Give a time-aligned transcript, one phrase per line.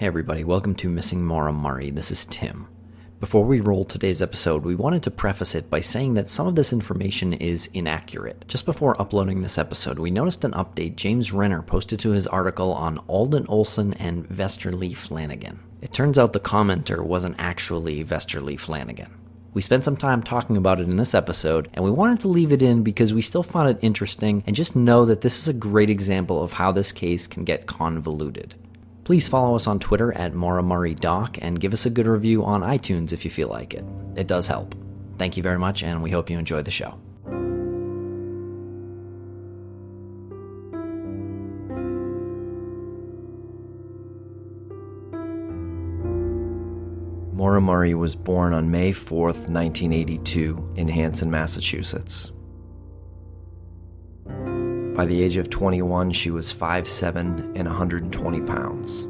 [0.00, 1.90] Hey everybody, welcome to Missing Maura Murray.
[1.90, 2.68] This is Tim.
[3.20, 6.54] Before we roll today's episode, we wanted to preface it by saying that some of
[6.54, 8.46] this information is inaccurate.
[8.48, 12.72] Just before uploading this episode, we noticed an update James Renner posted to his article
[12.72, 15.60] on Alden Olson and Vester Lee Flanagan.
[15.82, 19.12] It turns out the commenter wasn't actually Vester Lee Flanagan.
[19.52, 22.52] We spent some time talking about it in this episode, and we wanted to leave
[22.52, 25.52] it in because we still found it interesting and just know that this is a
[25.52, 28.54] great example of how this case can get convoluted.
[29.04, 32.62] Please follow us on Twitter at Murray Doc and give us a good review on
[32.62, 33.84] iTunes if you feel like it.
[34.16, 34.74] It does help.
[35.18, 36.98] Thank you very much, and we hope you enjoy the show.
[47.60, 52.32] Murray was born on May 4th, 1982, in Hanson, Massachusetts.
[55.00, 59.04] By the age of 21, she was 5'7 and 120 pounds.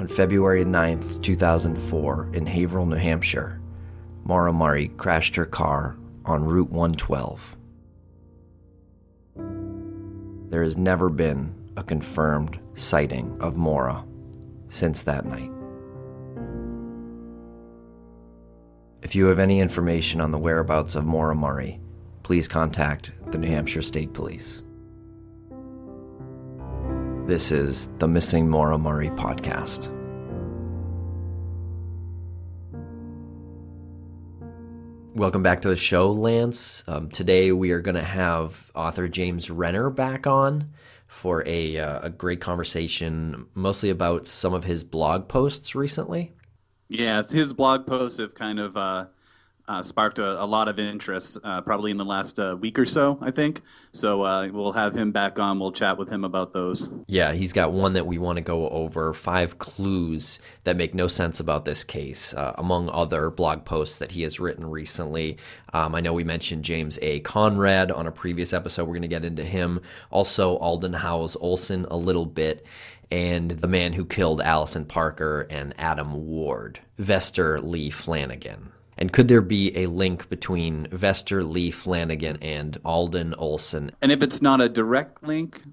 [0.00, 3.60] On February 9th, 2004, in Haverhill, New Hampshire,
[4.24, 7.58] Maura Murray crashed her car on Route 112.
[10.48, 14.02] There has never been a confirmed sighting of Maura
[14.70, 15.50] since that night.
[19.02, 21.82] If you have any information on the whereabouts of Maura Murray,
[22.22, 24.62] please contact the New Hampshire State Police.
[27.26, 29.88] This is the Missing Maura Murray podcast.
[35.14, 36.84] Welcome back to the show, Lance.
[36.86, 40.70] Um, today we are going to have author James Renner back on
[41.06, 46.32] for a, uh, a great conversation, mostly about some of his blog posts recently.
[46.90, 49.06] Yeah, his blog posts have kind of uh,
[49.72, 52.84] uh, sparked a, a, lot of interest, uh, probably in the last uh, week or
[52.84, 53.62] so, I think.
[53.92, 55.58] So uh, we'll have him back on.
[55.58, 56.90] We'll chat with him about those.
[57.06, 61.08] Yeah, he's got one that we want to go over five clues that make no
[61.08, 65.38] sense about this case, uh, among other blog posts that he has written recently.
[65.72, 67.20] Um, I know we mentioned James A.
[67.20, 68.84] Conrad on a previous episode.
[68.84, 69.80] We're going to get into him.
[70.10, 72.66] Also, Alden Howes Olson a little bit
[73.10, 78.72] and the man who killed Allison Parker and Adam Ward, Vester Lee Flanagan.
[79.02, 83.90] And could there be a link between Vester Lee Flanagan and Alden Olson?
[84.00, 85.64] And if it's not a direct link,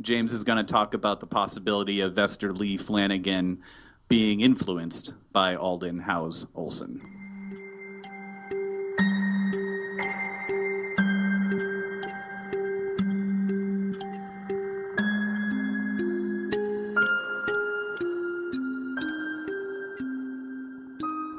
[0.00, 3.60] James is going to talk about the possibility of Vester Lee Flanagan
[4.06, 7.15] being influenced by Alden Howes Olson.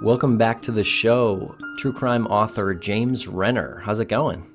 [0.08, 3.82] Welcome back to the show, true crime author James Renner.
[3.84, 4.50] How's it going?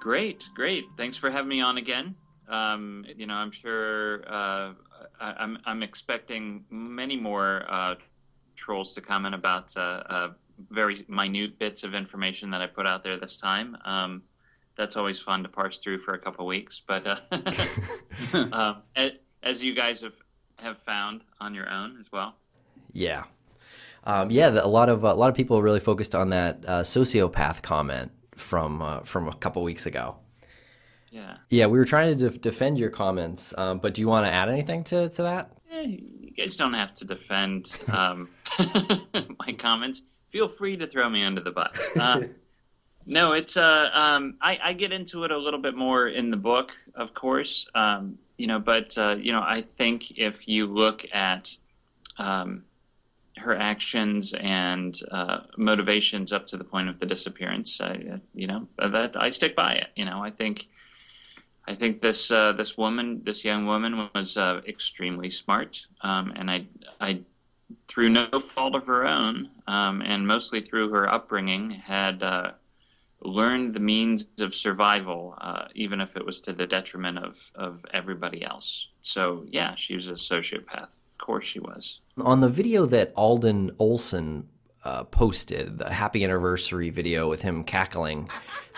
[0.00, 0.84] Great, great.
[0.96, 2.14] Thanks for having me on again.
[2.48, 4.74] Um, you know, I'm sure uh,
[5.20, 7.96] I, am I'm, I'm expecting many more uh,
[8.54, 10.28] trolls to comment about uh, uh,
[10.70, 13.76] very minute bits of information that I put out there this time.
[13.84, 14.22] Um,
[14.76, 17.16] that's always fun to parse through for a couple weeks, but uh,
[18.52, 18.82] um,
[19.42, 20.14] as you guys have
[20.58, 22.36] have found on your own as well.
[22.92, 23.24] Yeah,
[24.04, 26.80] um, yeah, the, a lot of a lot of people really focused on that uh,
[26.80, 30.16] sociopath comment from uh, from a couple weeks ago.
[31.10, 31.36] Yeah.
[31.48, 34.32] Yeah, we were trying to de- defend your comments, um, but do you want to
[34.32, 35.52] add anything to to that?
[35.70, 35.86] Yeah,
[36.36, 38.30] guys don't have to defend um,
[39.38, 40.02] my comments.
[40.28, 41.76] Feel free to throw me under the bus.
[41.96, 42.22] Uh,
[43.06, 46.36] no, it's uh, um, I, I, get into it a little bit more in the
[46.36, 47.66] book, of course.
[47.74, 51.56] Um, you know, but uh, you know, I think if you look at
[52.18, 52.64] um,
[53.38, 58.68] her actions and uh, motivations up to the point of the disappearance, I, you know,
[58.78, 59.88] that I stick by it.
[59.96, 60.68] You know, I think
[61.66, 66.50] I think this uh, this woman, this young woman, was uh, extremely smart, um, and
[66.50, 66.66] I
[67.00, 67.20] I
[67.86, 72.52] through no fault of her own, um, and mostly through her upbringing, had uh,
[73.20, 77.84] learned the means of survival, uh, even if it was to the detriment of, of
[77.92, 78.88] everybody else.
[79.02, 80.94] So, yeah, she was a sociopath.
[80.94, 82.00] Of course she was.
[82.20, 84.48] On the video that Alden Olson
[84.84, 88.28] uh, posted, the happy anniversary video with him cackling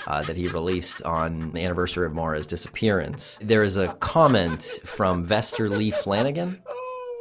[0.06, 5.26] uh, that he released on the anniversary of Maura's disappearance, there is a comment from
[5.26, 6.62] Vester Lee Flanagan.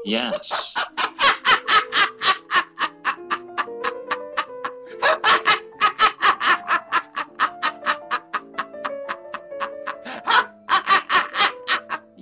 [0.06, 0.74] Yes.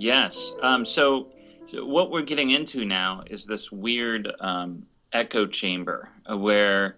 [0.00, 0.54] Yes.
[0.62, 1.26] Um, so,
[1.68, 6.96] so, what we're getting into now is this weird um, echo chamber uh, where,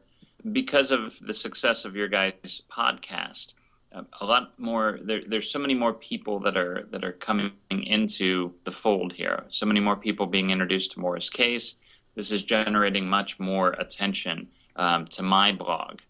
[0.52, 3.54] because of the success of your guys' podcast,
[3.92, 7.52] uh, a lot more there, there's so many more people that are that are coming
[7.70, 9.44] into the fold here.
[9.48, 11.74] So many more people being introduced to Maura's case.
[12.14, 16.00] This is generating much more attention um, to my blog,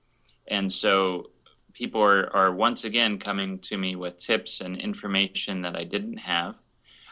[0.47, 1.31] and so
[1.73, 6.19] people are, are once again coming to me with tips and information that I didn't
[6.19, 6.59] have.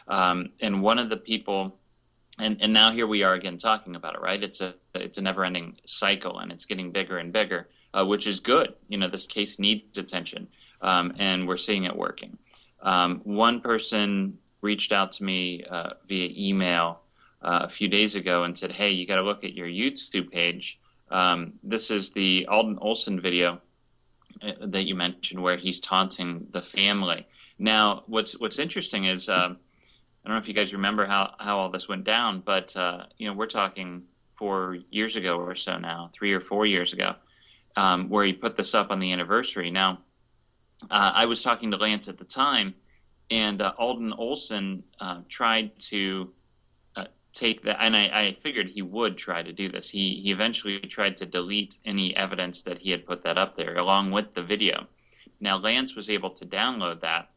[0.09, 1.77] Um, and one of the people,
[2.39, 4.41] and, and now here we are again talking about it, right?
[4.41, 8.25] It's a it's a never ending cycle, and it's getting bigger and bigger, uh, which
[8.25, 8.73] is good.
[8.87, 10.47] You know, this case needs attention,
[10.81, 12.39] um, and we're seeing it working.
[12.81, 17.01] Um, one person reached out to me uh, via email
[17.41, 20.31] uh, a few days ago and said, "Hey, you got to look at your YouTube
[20.31, 20.79] page.
[21.11, 23.61] Um, this is the Alden Olson video."
[24.41, 27.27] Uh, that you mentioned, where he's taunting the family.
[27.57, 29.57] Now, what's what's interesting is um,
[30.23, 33.05] I don't know if you guys remember how, how all this went down, but uh,
[33.17, 34.03] you know we're talking
[34.35, 37.15] four years ago or so now, three or four years ago,
[37.75, 39.71] um, where he put this up on the anniversary.
[39.71, 39.99] Now,
[40.89, 42.75] uh, I was talking to Lance at the time,
[43.29, 46.31] and uh, Alden Olson uh, tried to
[46.95, 49.89] uh, take that, and I, I, figured he would try to do this.
[49.89, 53.75] He he eventually tried to delete any evidence that he had put that up there,
[53.75, 54.87] along with the video.
[55.39, 57.29] Now Lance was able to download that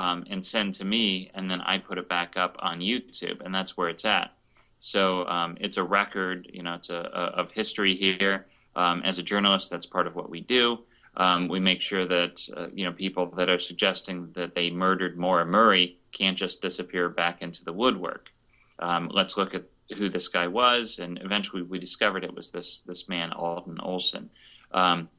[0.00, 3.54] um, and send to me, and then I put it back up on YouTube, and
[3.54, 4.32] that's where it's at.
[4.78, 8.46] So um, it's a record, you know, a, a, of history here.
[8.74, 10.78] Um, as a journalist, that's part of what we do.
[11.18, 15.18] Um, we make sure that uh, you know people that are suggesting that they murdered
[15.18, 18.30] Maura Murray can't just disappear back into the woodwork.
[18.78, 19.64] Um, let's look at
[19.98, 24.30] who this guy was, and eventually we discovered it was this this man Alden Olson.
[24.72, 25.10] Um,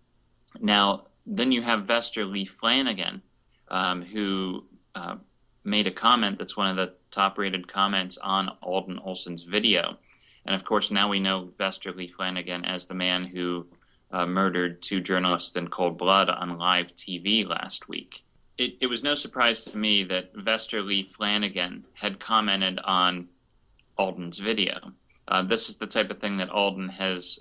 [0.60, 3.22] now, then you have Vester Lee Flanagan,
[3.68, 5.16] um, who uh,
[5.64, 9.98] made a comment that's one of the top rated comments on Alden Olson's video.
[10.46, 13.68] And of course, now we know Vester Lee Flanagan as the man who
[14.12, 18.24] uh, murdered two journalists in cold blood on live TV last week.
[18.58, 23.30] It, it was no surprise to me that Vester Lee Flanagan had commented on
[23.98, 24.94] Alden's video.
[25.28, 27.40] Uh, this is the type of thing that Alden has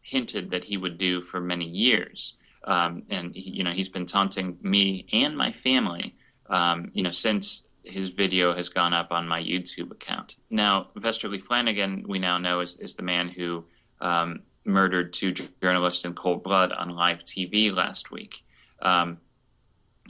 [0.00, 2.34] hinted that he would do for many years.
[2.64, 6.16] Um, and he, you know he's been taunting me and my family,
[6.48, 10.36] um, you know, since his video has gone up on my YouTube account.
[10.50, 13.64] Now, Vester Lee Flanagan, we now know is, is the man who
[14.00, 18.44] um, murdered two journalists in cold blood on live TV last week.
[18.80, 19.18] Um,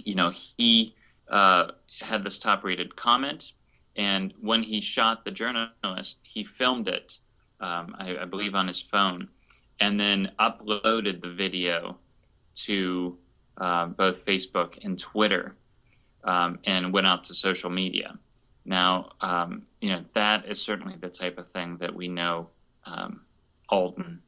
[0.04, 0.94] you know, he
[1.30, 1.68] uh,
[2.00, 3.52] had this top-rated comment,
[3.96, 7.18] and when he shot the journalist, he filmed it,
[7.60, 9.28] um, I, I believe, on his phone,
[9.80, 11.98] and then uploaded the video
[12.54, 13.18] to
[13.56, 15.56] uh, both Facebook and Twitter
[16.28, 18.18] um, and went out to social media.
[18.66, 22.50] Now, um, you know, that is certainly the type of thing that we know
[22.84, 23.22] um,
[23.70, 24.20] Alden,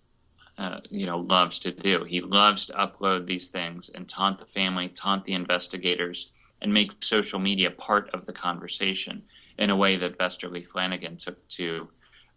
[0.57, 2.05] uh, you know, loves to do.
[2.05, 6.31] He loves to upload these things and taunt the family, taunt the investigators,
[6.63, 9.25] and make social media part of the conversation
[9.59, 11.89] in a way that Vester Lee Flanagan took to.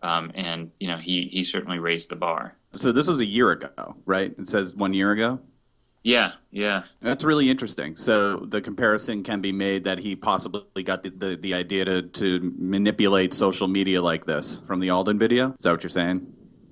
[0.02, 2.58] Um, and, you know, he, he certainly raised the bar.
[2.74, 4.34] So this was a year ago, right?
[4.38, 5.40] It says one year ago?
[6.04, 6.84] Yeah, yeah.
[7.00, 7.96] That's really interesting.
[7.96, 12.02] So the comparison can be made that he possibly got the, the, the, idea to,
[12.02, 15.56] to manipulate social media like this from the Alden video.
[15.58, 16.28] Is that what you're saying?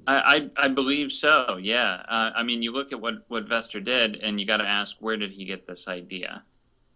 [0.06, 2.04] I, I, I believe so, yeah.
[2.10, 4.98] Uh, I mean, you look at what, what Vester did, and you got to ask,
[5.00, 6.44] where did he get this idea?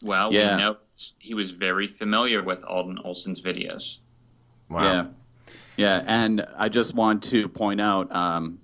[0.04, 0.56] Well, yeah.
[0.56, 0.78] we know
[1.18, 4.00] he was very familiar with Alden Olson's videos.
[4.70, 4.84] Wow.
[4.84, 5.06] Yeah.
[5.78, 8.60] Yeah, and I just want to point out um,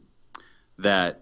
[0.78, 1.21] that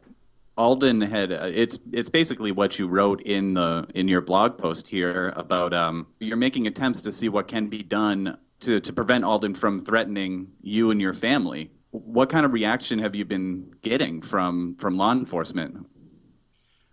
[0.60, 4.90] Alden had uh, it's it's basically what you wrote in the in your blog post
[4.90, 9.24] here about um, you're making attempts to see what can be done to, to prevent
[9.24, 11.72] Alden from threatening you and your family.
[11.92, 15.88] What kind of reaction have you been getting from from law enforcement?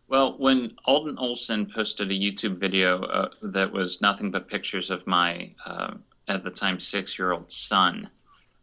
[0.07, 5.05] Well, when Alden Olson posted a YouTube video uh, that was nothing but pictures of
[5.09, 5.95] my, uh,
[6.29, 8.11] at the time, six year old son,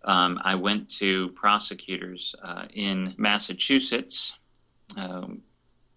[0.05, 4.35] um, I went to prosecutors uh, in Massachusetts.
[4.95, 5.41] Um,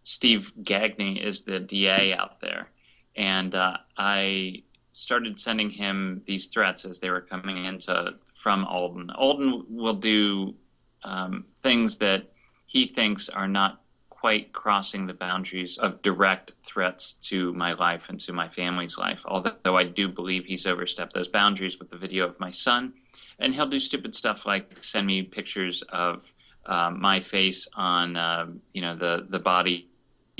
[0.02, 2.71] Steve Gagne is the DA out there.
[3.16, 4.62] And uh, I
[4.93, 9.11] started sending him these threats as they were coming into from Alden.
[9.11, 10.55] Alden will do
[11.02, 12.31] um, things that
[12.66, 18.19] he thinks are not quite crossing the boundaries of direct threats to my life and
[18.19, 19.23] to my family's life.
[19.26, 22.95] Although I do believe he's overstepped those boundaries with the video of my son,
[23.38, 26.33] and he'll do stupid stuff like send me pictures of
[26.66, 29.88] um, my face on uh, you know the the body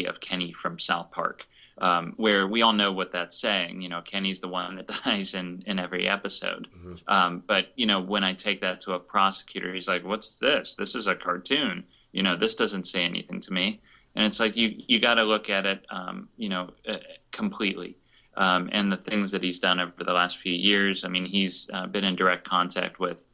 [0.07, 1.47] of Kenny from South Park.
[1.79, 3.83] Um, where we all know what that's saying.
[3.83, 6.69] You know, Kenny's the one that dies in, in every episode.
[6.75, 6.95] Mm-hmm.
[7.07, 10.75] Um, but, you know, when I take that to a prosecutor, he's like, what's this?
[10.75, 11.85] This is a cartoon
[12.17, 13.79] you know this doesn't say anything to me
[14.15, 16.97] and it's like you you got to look at it um, you know uh,
[17.31, 17.99] completely
[18.39, 21.69] um, and the things that he's done over the last few years i mean he's
[21.75, 23.27] uh, been in direct contact with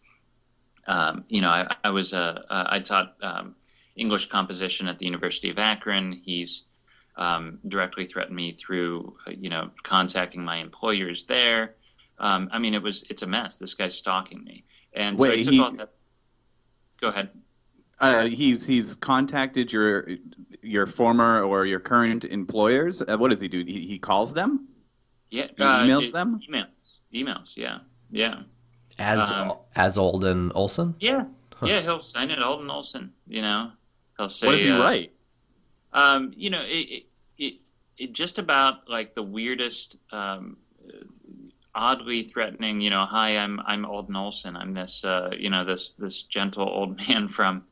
[0.86, 3.54] um, you know i, I was uh, uh i taught um,
[3.96, 6.64] english composition at the university of akron he's
[7.16, 11.74] um, directly threatened me through uh, you know contacting my employers there
[12.18, 15.32] um, i mean it was it's a mess this guy's stalking me and Wait, so
[15.32, 15.60] I took he...
[15.60, 15.92] all that
[17.00, 17.30] go ahead
[18.02, 20.08] uh, he's he's contacted your
[20.62, 23.02] your former or your current employers.
[23.02, 23.64] Uh, what does he do?
[23.64, 24.68] He, he calls them.
[25.30, 26.40] Yeah, he emails uh, them.
[26.50, 26.66] Emails,
[27.14, 27.56] emails.
[27.56, 27.78] Yeah,
[28.10, 28.42] yeah.
[29.02, 30.94] As um, as Alden Olson.
[31.00, 31.66] Yeah, huh.
[31.66, 31.80] yeah.
[31.80, 33.12] He'll sign it Alden Olson.
[33.26, 33.72] You know,
[34.16, 34.46] he'll say.
[34.46, 35.12] What does he uh, write?
[35.92, 37.04] Um, you know, it,
[37.36, 37.54] it,
[37.98, 40.56] it, just about like the weirdest, um,
[41.74, 42.80] oddly threatening.
[42.80, 44.56] You know, hi, I'm I'm Alden Olson.
[44.56, 47.64] I'm this, uh, you know, this this gentle old man from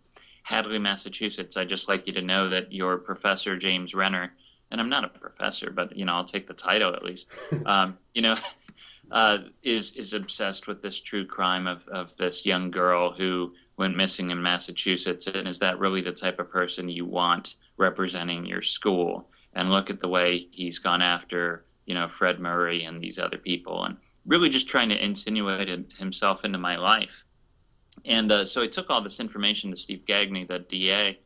[0.42, 1.56] Hadley, Massachusetts.
[1.56, 4.34] I'd just like you to know that your professor, James Renner,
[4.70, 7.30] and I'm not a professor, but you know, I'll take the title at least.
[7.66, 8.36] Um, you know,
[9.10, 13.96] uh, is is obsessed with this true crime of of this young girl who went
[13.96, 18.62] missing in Massachusetts, and is that really the type of person you want representing your
[18.62, 19.28] school?
[19.52, 23.38] And look at the way he's gone after you know Fred Murray and these other
[23.38, 27.24] people, and really just trying to insinuate himself into my life.
[28.04, 31.18] And uh, so I took all this information to Steve Gagne, the DA,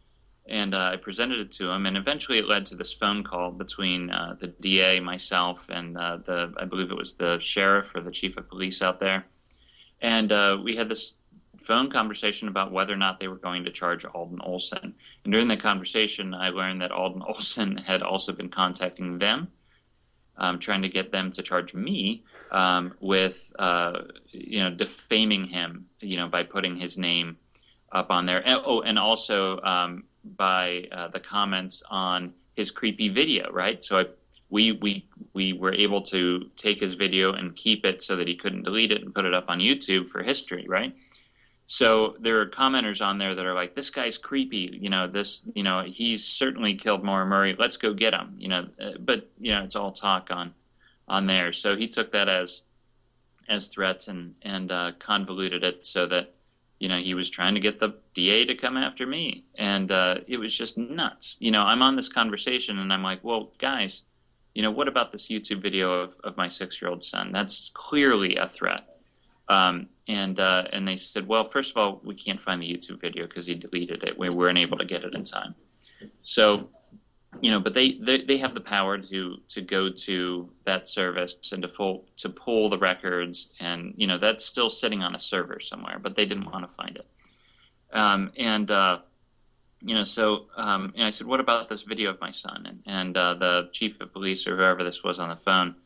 [0.47, 1.87] and uh, I presented it to him.
[1.87, 6.19] And eventually it led to this phone call between uh, the DA, myself, and uh,
[6.19, 9.27] the, I believe it was the sheriff or the chief of police out there.
[10.01, 11.15] And uh, we had this
[11.63, 14.95] phone conversation about whether or not they were going to charge Alden Olson.
[15.25, 19.51] And during the conversation, I learned that Alden Olson had also been contacting them
[20.37, 25.87] um, trying to get them to charge me um, with, uh, you know, defaming him,
[26.01, 27.37] you know, by putting his name
[27.93, 28.47] up on there.
[28.47, 33.85] And, oh, and also um, by uh, the comments on his creepy video, right?
[33.85, 34.07] So I,
[34.51, 38.35] we we we were able to take his video and keep it so that he
[38.35, 40.95] couldn't delete it and put it up on YouTube for history, right?
[41.67, 45.07] So there are commenters on there that are like, "This guy's creepy," you know.
[45.07, 47.57] This, you know, he's certainly killed Maura Murray.
[47.59, 48.69] Let's go get him, you know.
[48.81, 50.55] Uh, but you know, it's all talk on
[51.09, 51.53] on there.
[51.53, 52.63] So he took that as
[53.49, 56.35] as threats and and uh, convoluted it so that
[56.79, 60.17] you know he was trying to get the DA to come after me, and uh,
[60.27, 61.37] it was just nuts.
[61.41, 64.03] You know, I'm on this conversation and I'm like, "Well, guys,
[64.55, 67.33] you know, what about this YouTube video of, of my six year old son?
[67.33, 68.89] That's clearly a threat."
[69.49, 73.01] Um, and uh, and they said, well, first of all, we can't find the YouTube
[73.01, 74.19] video because he deleted it.
[74.19, 75.55] We weren't able to get it in time.
[76.23, 76.69] So,
[77.41, 81.35] you know, but they, they, they have the power to to go to that service
[81.53, 85.19] and to pull to pull the records, and you know that's still sitting on a
[85.19, 87.07] server somewhere, but they didn't want to find it.
[87.93, 89.01] Um, and uh,
[89.81, 92.65] you know, so um, and I said, what about this video of my son?
[92.67, 95.77] And, and uh, the chief of police or whoever this was on the phone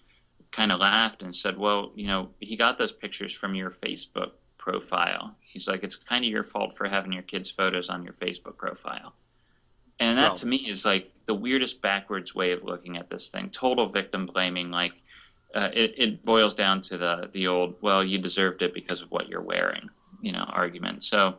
[0.50, 4.32] kind of laughed and said, Well, you know, he got those pictures from your Facebook
[4.56, 5.36] profile.
[5.40, 8.56] He's like, It's kind of your fault for having your kids' photos on your Facebook
[8.56, 9.14] profile.
[10.00, 13.50] And that to me is like the weirdest backwards way of looking at this thing.
[13.50, 14.70] Total victim blaming.
[14.70, 14.92] Like,
[15.54, 19.10] uh, it, it boils down to the, the old, well, you deserved it because of
[19.10, 19.90] what you're wearing,
[20.20, 21.02] you know, argument.
[21.04, 21.34] So,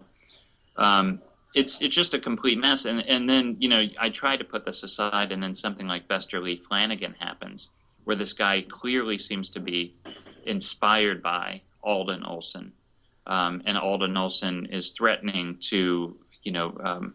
[0.75, 1.21] um,
[1.55, 2.85] it's it's just a complete mess.
[2.85, 6.07] And and then you know I try to put this aside, and then something like
[6.07, 7.69] Vester Lee Flanagan happens,
[8.03, 9.95] where this guy clearly seems to be
[10.45, 12.73] inspired by Alden Olson.
[13.29, 17.13] um, and Alden Olson is threatening to, you know, um,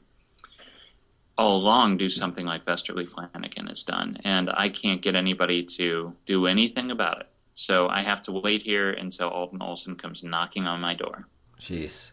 [1.37, 5.63] all along do something like Vester Lee Flanagan has done, and I can't get anybody
[5.65, 7.29] to do anything about it.
[7.55, 11.29] So I have to wait here until Alden Olson comes knocking on my door.
[11.59, 12.13] Jeez,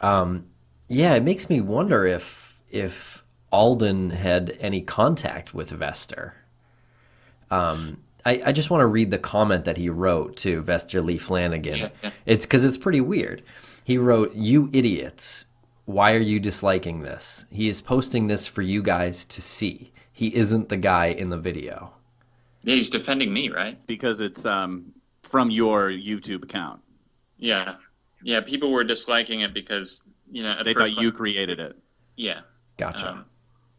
[0.00, 0.46] um,
[0.88, 6.32] yeah, it makes me wonder if if Alden had any contact with Vester.
[7.50, 11.18] Um, I, I just want to read the comment that he wrote to Vester Lee
[11.18, 11.78] Flanagan.
[11.78, 12.10] Yeah, yeah.
[12.26, 13.42] It's because it's pretty weird.
[13.84, 15.46] He wrote, "You idiots,
[15.90, 17.46] why are you disliking this?
[17.50, 19.92] He is posting this for you guys to see.
[20.12, 21.92] He isn't the guy in the video."
[22.62, 23.84] Yeah, he's defending me, right?
[23.86, 24.92] Because it's um,
[25.22, 26.80] from your YouTube account.
[27.38, 27.76] Yeah,
[28.22, 28.40] yeah.
[28.40, 31.76] People were disliking it because you know at They first thought you created it.
[32.16, 32.40] Yeah.
[32.76, 33.10] Gotcha.
[33.10, 33.24] Um,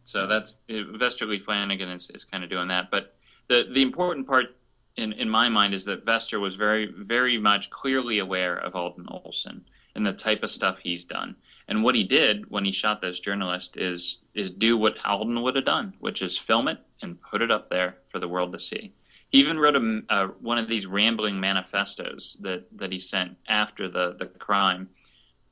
[0.05, 2.91] so that's Vester Lee Flanagan is, is kind of doing that.
[2.91, 3.15] But
[3.47, 4.55] the the important part
[4.95, 9.07] in in my mind is that Vester was very very much clearly aware of Alden
[9.09, 9.65] Olson
[9.95, 11.35] and the type of stuff he's done.
[11.71, 15.55] And what he did when he shot this journalist is is do what Alden would
[15.55, 18.59] have done, which is film it and put it up there for the world to
[18.59, 18.91] see.
[19.29, 23.87] He even wrote a, uh, one of these rambling manifestos that, that he sent after
[23.87, 24.89] the, the crime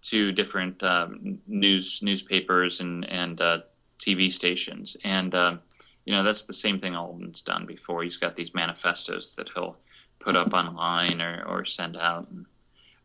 [0.02, 3.60] to different um, news newspapers and and uh,
[3.98, 5.62] TV stations, and um,
[6.04, 8.04] you know that's the same thing Alden's done before.
[8.04, 9.78] He's got these manifestos that he'll
[10.20, 12.28] put up online or, or send out.
[12.30, 12.46] And,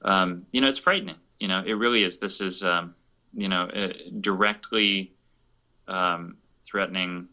[0.02, 1.20] um, you know, it's frightening.
[1.38, 2.18] You know, it really is.
[2.18, 2.96] This is um,
[3.36, 5.12] you know uh, directly
[5.88, 7.28] um, threatening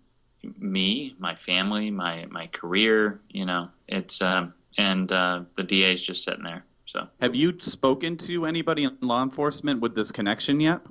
[0.57, 3.21] me, my family, my my career.
[3.29, 6.65] You know, it's um, and uh, the DA is just sitting there.
[6.85, 10.81] So Have you spoken to anybody in law enforcement with this connection yet?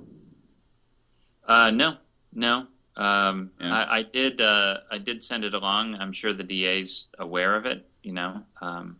[1.47, 1.97] Uh, no,
[2.33, 2.67] no.
[2.95, 3.75] Um, Yeah.
[3.75, 4.41] I, I did.
[4.41, 5.95] Uh, I did send it along.
[5.95, 7.87] I'm sure the DA's aware of it.
[8.03, 8.43] You know.
[8.61, 8.99] Um,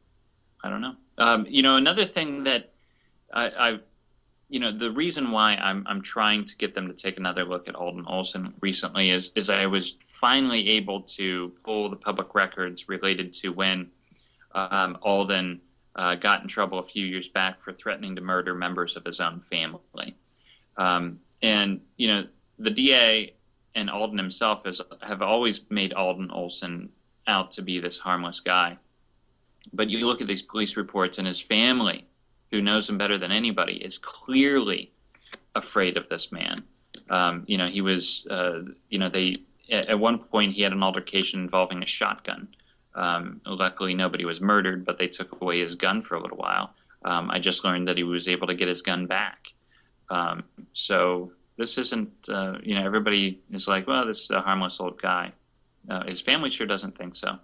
[0.64, 0.96] I don't know.
[1.18, 2.74] Um, you know, another thing that
[3.34, 3.80] I, I,
[4.52, 7.70] you know, the reason why I'm I'm trying to get them to take another look
[7.70, 12.90] at Alden Olson recently is is I was finally able to pull the public records
[12.90, 13.92] related to when
[14.54, 15.62] um, Alden
[15.96, 19.22] uh, got in trouble a few years back for threatening to murder members of his
[19.22, 20.18] own family.
[20.76, 22.26] Um, and you know,
[22.60, 23.34] the DA
[23.74, 26.90] and Alden himself has have always made Alden Olson
[27.26, 28.80] out to be this harmless guy.
[29.72, 32.08] But you look at these police reports, and his family,
[32.52, 34.92] who knows him better than anybody, is clearly
[35.56, 36.58] afraid of this man.
[37.10, 39.36] Um, you know, he was, uh, you know, they
[39.70, 42.50] at at one point he had an altercation involving a shotgun.
[42.94, 46.74] Um, luckily, nobody was murdered, but they took away his gun for a little while.
[47.04, 49.54] Um, I just learned that he was able to get his gun back.
[50.10, 54.80] Um, so this isn't, uh, you know, everybody is like, well, this is a harmless
[54.80, 55.32] old guy.
[55.90, 57.40] Uh, his family sure doesn't think so.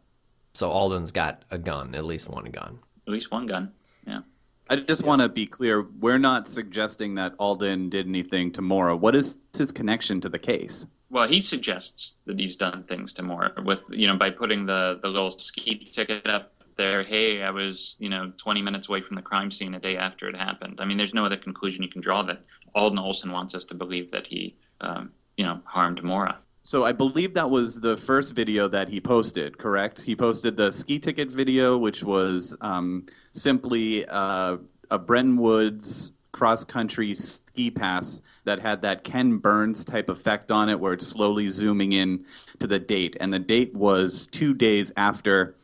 [0.54, 2.80] So Alden's got a gun, at least one gun.
[3.08, 3.72] At least one gun.
[4.06, 4.22] Yeah.
[4.70, 5.82] I just want to be clear.
[5.82, 8.96] We're not suggesting that Alden did anything to Maura.
[8.96, 10.88] What is his connection to the case?
[11.10, 15.00] Well, he suggests that he's done things to Maura with, you know, by putting the,
[15.02, 17.04] the little ski ticket up there.
[17.04, 20.28] Hey, I was, you know, 20 minutes away from the crime scene a day after
[20.28, 20.80] it happened.
[20.82, 22.44] I mean, there's no other conclusion you can draw that
[22.76, 26.40] Alden Olson wants us to believe that he, um, you know, harmed Maura.
[26.68, 30.02] So I believe that was the first video that he posted, correct?
[30.02, 34.58] He posted the ski ticket video, which was um, simply uh,
[34.92, 40.68] a Bretton Woods cross country ski pass that had that Ken Burns type effect on
[40.68, 42.26] it, where it's slowly zooming in
[42.60, 43.16] to the date.
[43.22, 45.56] And the date was two days after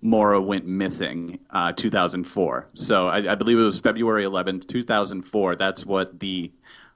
[0.00, 2.68] Maura went missing, uh, 2004.
[2.72, 5.54] So I, I believe it was February 11th, 2004.
[5.56, 6.50] That's what the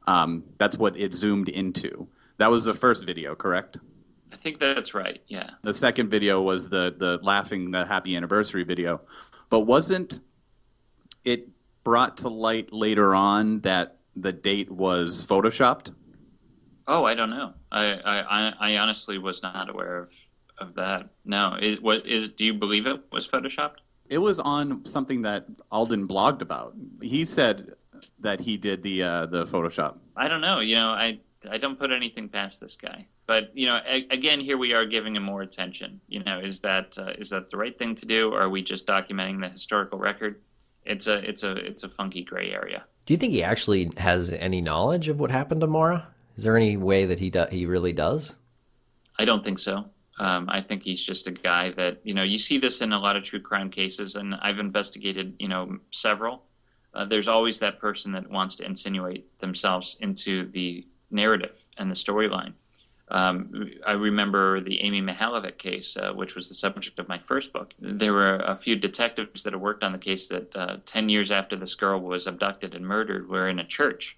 [0.07, 2.09] um, that's what it zoomed into.
[2.41, 3.77] That was the first video, correct?
[4.33, 5.21] I think that's right.
[5.29, 5.51] Yeah.
[5.61, 9.03] The second video was the the laughing the happy anniversary video,
[9.51, 10.21] but wasn't
[11.23, 11.49] it
[11.85, 15.93] brought to light later on that the date was photoshopped?
[16.89, 17.53] Oh, I don't know.
[17.71, 20.09] I, I, I- honestly was not aware of,
[20.59, 21.11] of that.
[21.27, 21.59] No.
[21.83, 23.81] What is, do you believe it was photoshopped?
[24.09, 26.75] It was on something that Alden blogged about.
[27.03, 27.75] He said
[28.19, 29.99] that he did the uh, the Photoshop.
[30.17, 30.61] I don't know.
[30.61, 33.07] You know, I I don't put anything past this guy.
[33.27, 36.01] But you know, a, again, here we are giving him more attention.
[36.09, 38.63] You know, is that uh, is that the right thing to do, or are we
[38.63, 40.41] just documenting the historical record?
[40.85, 42.85] It's a it's a it's a funky gray area.
[43.07, 46.09] Do you think he actually has any knowledge of what happened to Maura?
[46.37, 48.37] Is there any way that he do- he really does?
[49.19, 49.87] I don't think so.
[50.19, 52.23] Um, I think he's just a guy that you know.
[52.23, 55.79] You see this in a lot of true crime cases, and I've investigated you know
[55.91, 56.45] several.
[56.93, 61.95] Uh, there's always that person that wants to insinuate themselves into the narrative and the
[61.95, 62.55] storyline.
[63.11, 67.53] Um, I remember the Amy Mihaljevic case, uh, which was the subject of my first
[67.53, 67.75] book.
[67.81, 71.31] There were a few detectives that had worked on the case that uh, 10 years
[71.31, 74.17] after this girl was abducted and murdered were in a church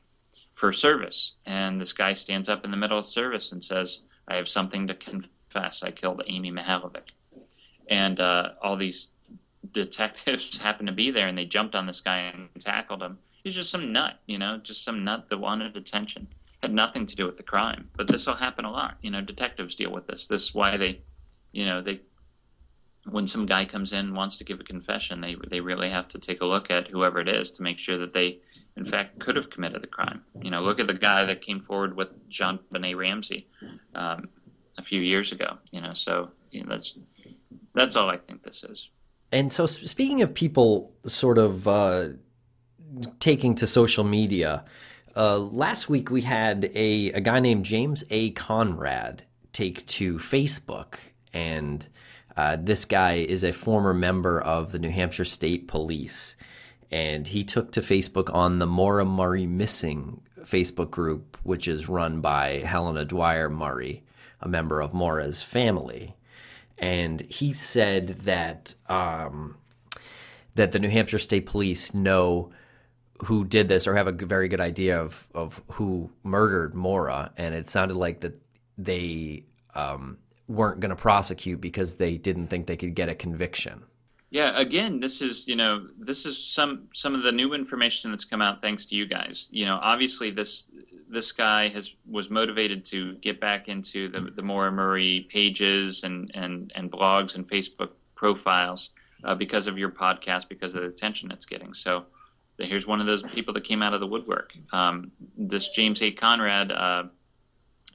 [0.52, 1.32] for service.
[1.46, 4.86] And this guy stands up in the middle of service and says, I have something
[4.86, 5.82] to confess.
[5.82, 7.12] I killed Amy Mihaljevic.
[7.88, 9.08] And uh, all these
[9.70, 13.18] detectives happened to be there and they jumped on this guy and tackled him.
[13.42, 16.28] He's just some nut, you know, just some nut that wanted attention
[16.62, 17.90] had nothing to do with the crime.
[17.96, 18.96] But this will happen a lot.
[19.02, 20.26] You know, detectives deal with this.
[20.26, 21.02] This is why they,
[21.50, 22.00] you know, they
[23.10, 26.08] when some guy comes in and wants to give a confession, they they really have
[26.08, 28.38] to take a look at whoever it is to make sure that they,
[28.76, 30.22] in fact, could have committed the crime.
[30.40, 33.48] You know, look at the guy that came forward with John Benet Ramsey
[33.94, 34.28] um,
[34.78, 35.58] a few years ago.
[35.72, 36.96] You know, so you know, that's
[37.74, 38.90] that's all I think this is.
[39.32, 42.10] And so, speaking of people, sort of uh,
[43.18, 44.64] taking to social media.
[45.14, 48.30] Uh, last week we had a, a guy named James A.
[48.30, 50.94] Conrad take to Facebook,
[51.34, 51.86] and
[52.36, 56.36] uh, this guy is a former member of the New Hampshire State Police.
[56.90, 62.20] And he took to Facebook on the Maura Murray Missing Facebook group, which is run
[62.20, 64.02] by Helena Dwyer Murray,
[64.40, 66.14] a member of Maura's family.
[66.78, 69.56] And he said that um,
[70.54, 72.50] that the New Hampshire State Police know
[73.24, 77.54] who did this or have a very good idea of of who murdered Maura, and
[77.54, 78.38] it sounded like that
[78.76, 83.82] they um, weren't going to prosecute because they didn't think they could get a conviction.
[84.30, 88.24] Yeah, again, this is you know this is some some of the new information that's
[88.24, 89.48] come out thanks to you guys.
[89.50, 90.68] You know, obviously this
[91.08, 96.30] this guy has was motivated to get back into the the Maura Murray pages and
[96.34, 98.90] and and blogs and Facebook profiles
[99.22, 101.74] uh, because of your podcast, because of the attention it's getting.
[101.74, 102.06] So
[102.64, 104.54] here's one of those people that came out of the woodwork.
[104.72, 106.10] Um, this James A.
[106.10, 107.04] Conrad uh,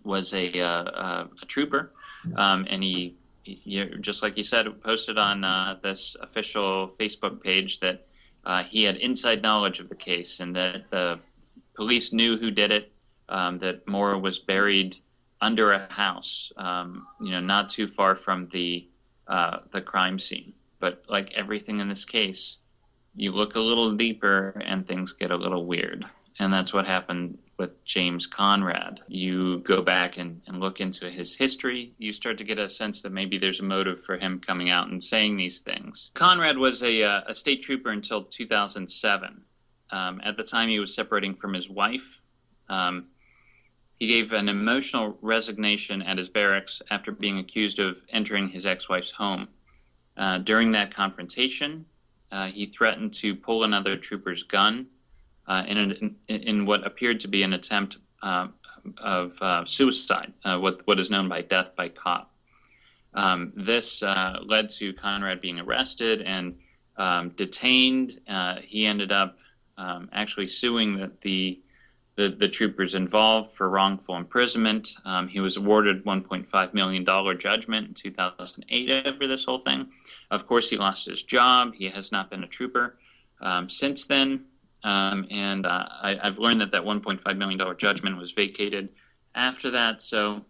[0.04, 1.92] was a, uh, uh, a trooper,
[2.36, 7.80] um, and he, he, just like you said, posted on uh, this official Facebook page
[7.80, 8.08] that
[8.46, 11.20] uh, he had inside knowledge of the case and that the
[11.76, 12.92] police knew who did it.
[13.30, 14.96] Um, that Maura was buried
[15.42, 18.88] under a house, um, you know, not too far from the
[19.28, 20.54] uh, the crime scene.
[20.80, 22.60] But like everything in this case,
[23.18, 26.06] you look a little deeper and things get a little weird.
[26.40, 29.02] And that's what happened with James Conrad.
[29.08, 33.02] You go back and, and look into his history, you start to get a sense
[33.02, 36.12] that maybe there's a motive for him coming out and saying these things.
[36.14, 39.42] Conrad was a, uh, a state trooper until 2007.
[39.90, 42.22] Um, at the time, he was separating from his wife.
[42.70, 43.08] Um,
[43.98, 48.88] he gave an emotional resignation at his barracks after being accused of entering his ex
[48.88, 49.48] wife's home.
[50.16, 51.86] Uh, during that confrontation,
[52.32, 54.88] uh, he threatened to pull another trooper's gun
[55.48, 58.48] uh, in, an, in, what appeared to be an attempt uh,
[58.98, 62.34] of uh, suicide, uh, what, what is known by death by cop.
[63.14, 66.58] Um, this led to Conrad being arrested and
[66.98, 68.20] um, detained.
[68.62, 69.38] he ended up
[69.78, 71.62] um, actually suing the, the
[72.18, 74.90] the, the troopers involved for wrongful imprisonment.
[75.06, 77.06] Um, he was awarded $1.5 million
[77.38, 79.92] judgment in 2008 over this whole thing.
[80.32, 81.76] Of course, he lost his job.
[81.76, 82.98] He has not been a trooper
[83.40, 84.46] um, since then.
[84.84, 88.90] Um, and uh, I, have learned that that $1.5 million judgment was vacated
[89.36, 90.02] after that.
[90.02, 90.46] So,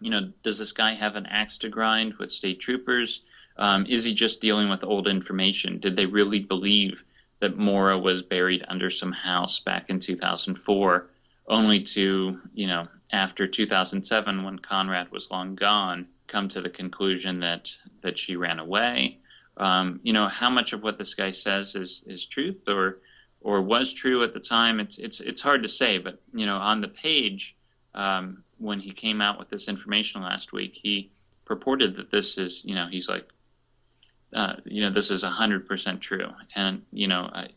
[0.00, 3.22] you know, does this guy have an axe to grind with state troopers?
[3.56, 5.78] Um, is he just dealing with old information?
[5.78, 7.04] Did they really believe
[7.40, 11.06] that Maura was buried under some house back in 2004,
[11.48, 17.40] only to, you know, after 2007, when Conrad was long gone, come to the conclusion
[17.40, 17.72] that,
[18.02, 19.18] that she ran away.
[19.56, 22.98] Um, you know, how much of what this guy says is, is truth or,
[23.40, 24.78] or was true at the time?
[24.78, 27.56] It's, it's, it's hard to say, but, you know, on the page,
[27.94, 31.10] um, when he came out with this information last week, he
[31.44, 33.26] purported that this is, you know, he's like,
[34.34, 36.28] uh, you know, this is 100% true.
[36.54, 37.48] And, you know, uh,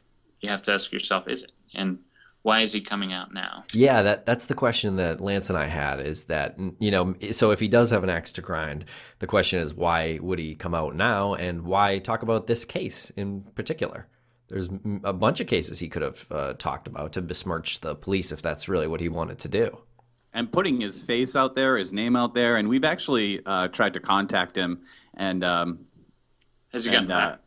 [0.41, 1.51] you have to ask yourself, is it?
[1.73, 1.99] And
[2.41, 3.63] why is he coming out now?
[3.73, 7.51] Yeah, that that's the question that Lance and I had is that, you know, so
[7.51, 8.86] if he does have an axe to grind,
[9.19, 13.12] the question is why would he come out now and why talk about this case
[13.12, 14.07] in particular?
[14.49, 14.69] There's
[15.05, 18.41] a bunch of cases he could have uh, talked about to besmirch the police if
[18.41, 19.77] that's really what he wanted to do
[20.33, 23.93] and putting his face out there, his name out there, and we've actually uh, tried
[23.93, 24.81] to contact him,
[25.13, 25.86] and um,
[26.73, 27.39] has he gotten back?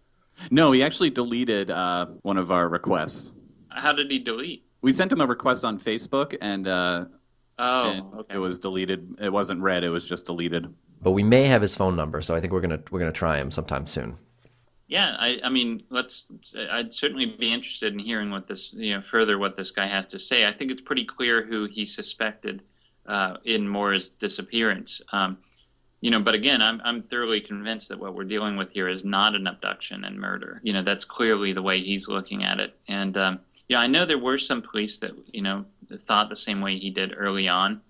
[0.50, 3.34] No, he actually deleted uh, one of our requests.
[3.68, 4.64] How did he delete?
[4.82, 7.06] We sent him a request on Facebook, and uh,
[7.58, 8.34] oh, and okay.
[8.34, 9.16] it was deleted.
[9.20, 10.72] It wasn't read; it was just deleted.
[11.02, 13.38] But we may have his phone number, so I think we're gonna we're gonna try
[13.38, 14.18] him sometime soon.
[14.88, 16.30] Yeah, I, I mean, let's.
[16.70, 20.06] I'd certainly be interested in hearing what this, you know, further what this guy has
[20.08, 20.46] to say.
[20.46, 22.62] I think it's pretty clear who he suspected
[23.06, 25.00] uh, in Maura's disappearance.
[25.12, 25.38] Um,
[26.00, 29.04] you know, but again, I'm I'm thoroughly convinced that what we're dealing with here is
[29.04, 30.60] not an abduction and murder.
[30.62, 32.78] You know, that's clearly the way he's looking at it.
[32.88, 35.64] And um, yeah, I know there were some police that you know
[35.98, 37.80] thought the same way he did early on.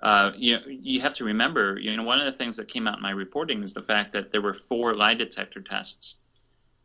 [0.00, 2.86] Uh, you know, you have to remember, you know, one of the things that came
[2.86, 6.16] out in my reporting is the fact that there were four lie detector tests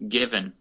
[0.08, 0.54] given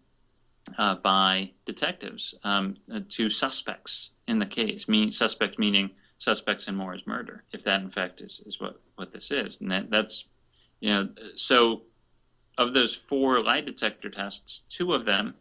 [0.77, 2.75] uh, by detectives um,
[3.07, 4.87] to suspects in the case.
[4.87, 9.11] Mean suspects meaning suspects in Maura's murder, if that in fact is, is what, what
[9.11, 9.59] this is.
[9.59, 10.25] And that, that's,
[10.79, 11.83] you know, so
[12.57, 15.35] of those four lie detector tests, two of them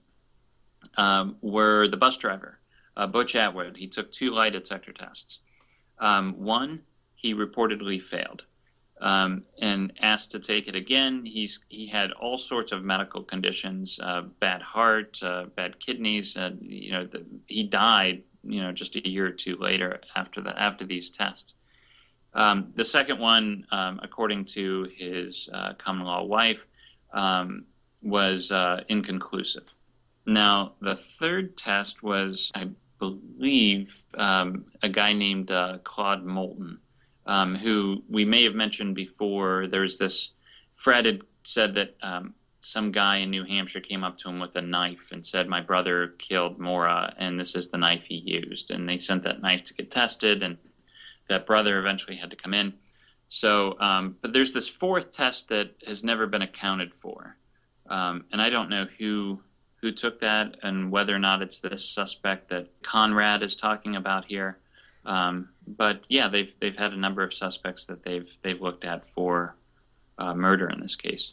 [0.96, 2.60] um, were the bus driver,
[2.96, 3.76] uh, Butch Atwood.
[3.76, 5.40] He took two lie detector tests.
[5.98, 6.82] Um, one,
[7.14, 8.44] he reportedly failed.
[9.00, 11.24] Um, and asked to take it again.
[11.24, 16.36] He's he had all sorts of medical conditions, uh, bad heart, uh, bad kidneys.
[16.36, 20.40] Uh, you know, the, he died you know just a year or two later after
[20.40, 21.54] the after these tests.
[22.34, 26.66] Um, the second one, um, according to his uh, common law wife,
[27.12, 27.64] um,
[28.02, 29.64] was uh, inconclusive.
[30.26, 36.80] Now, the third test was, I believe, um, a guy named uh, Claude Moulton,
[37.26, 39.66] um, who we may have mentioned before.
[39.66, 40.32] There's this,
[40.74, 42.34] Fred had said that um,
[42.68, 45.62] some guy in New Hampshire came up to him with a knife and said, My
[45.62, 48.70] brother killed Maura, and this is the knife he used.
[48.70, 50.58] And they sent that knife to get tested, and
[51.28, 52.74] that brother eventually had to come in.
[53.28, 57.36] So, um, but there's this fourth test that has never been accounted for.
[57.88, 59.40] Um, and I don't know who
[59.80, 64.24] who took that and whether or not it's this suspect that Conrad is talking about
[64.24, 64.58] here.
[65.06, 69.06] Um, but yeah, they've they've had a number of suspects that they've they've looked at
[69.14, 69.56] for
[70.18, 71.32] uh, murder in this case.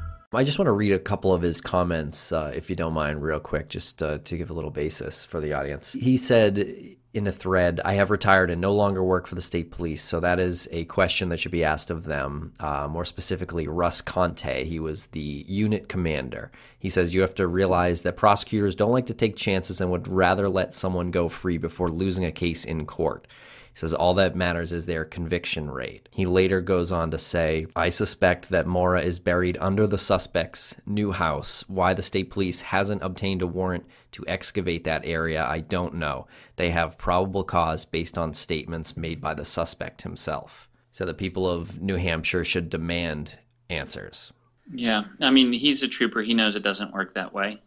[0.33, 3.21] I just want to read a couple of his comments, uh, if you don't mind,
[3.21, 5.91] real quick, just uh, to give a little basis for the audience.
[5.91, 9.71] He said in a thread, I have retired and no longer work for the state
[9.71, 10.01] police.
[10.01, 12.53] So that is a question that should be asked of them.
[12.61, 14.63] Uh, more specifically, Russ Conte.
[14.63, 16.49] He was the unit commander.
[16.79, 20.07] He says, You have to realize that prosecutors don't like to take chances and would
[20.07, 23.27] rather let someone go free before losing a case in court.
[23.73, 26.09] He says all that matters is their conviction rate.
[26.11, 30.75] He later goes on to say, I suspect that Maura is buried under the suspect's
[30.85, 31.63] new house.
[31.67, 36.27] Why the state police hasn't obtained a warrant to excavate that area, I don't know.
[36.57, 40.69] They have probable cause based on statements made by the suspect himself.
[40.91, 44.33] So the people of New Hampshire should demand answers.
[44.69, 46.21] Yeah, I mean, he's a trooper.
[46.21, 47.61] He knows it doesn't work that way.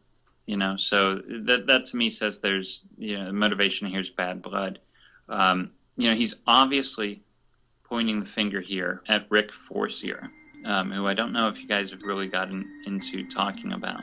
[0.47, 4.43] You know, so that that to me says there's you know motivation here is bad
[4.43, 4.79] blood.
[5.27, 7.23] Um, you know, he's obviously
[7.85, 10.31] pointing the finger here at Rick Forcier,
[10.65, 14.03] um, who I don't know if you guys have really gotten into talking about.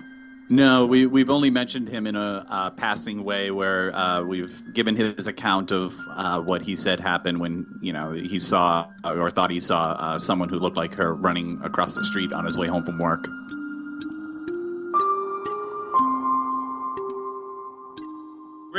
[0.49, 4.97] No, we, we've only mentioned him in a uh, passing way where uh, we've given
[4.97, 9.49] his account of uh, what he said happened when, you know, he saw or thought
[9.49, 12.67] he saw uh, someone who looked like her running across the street on his way
[12.67, 13.29] home from work.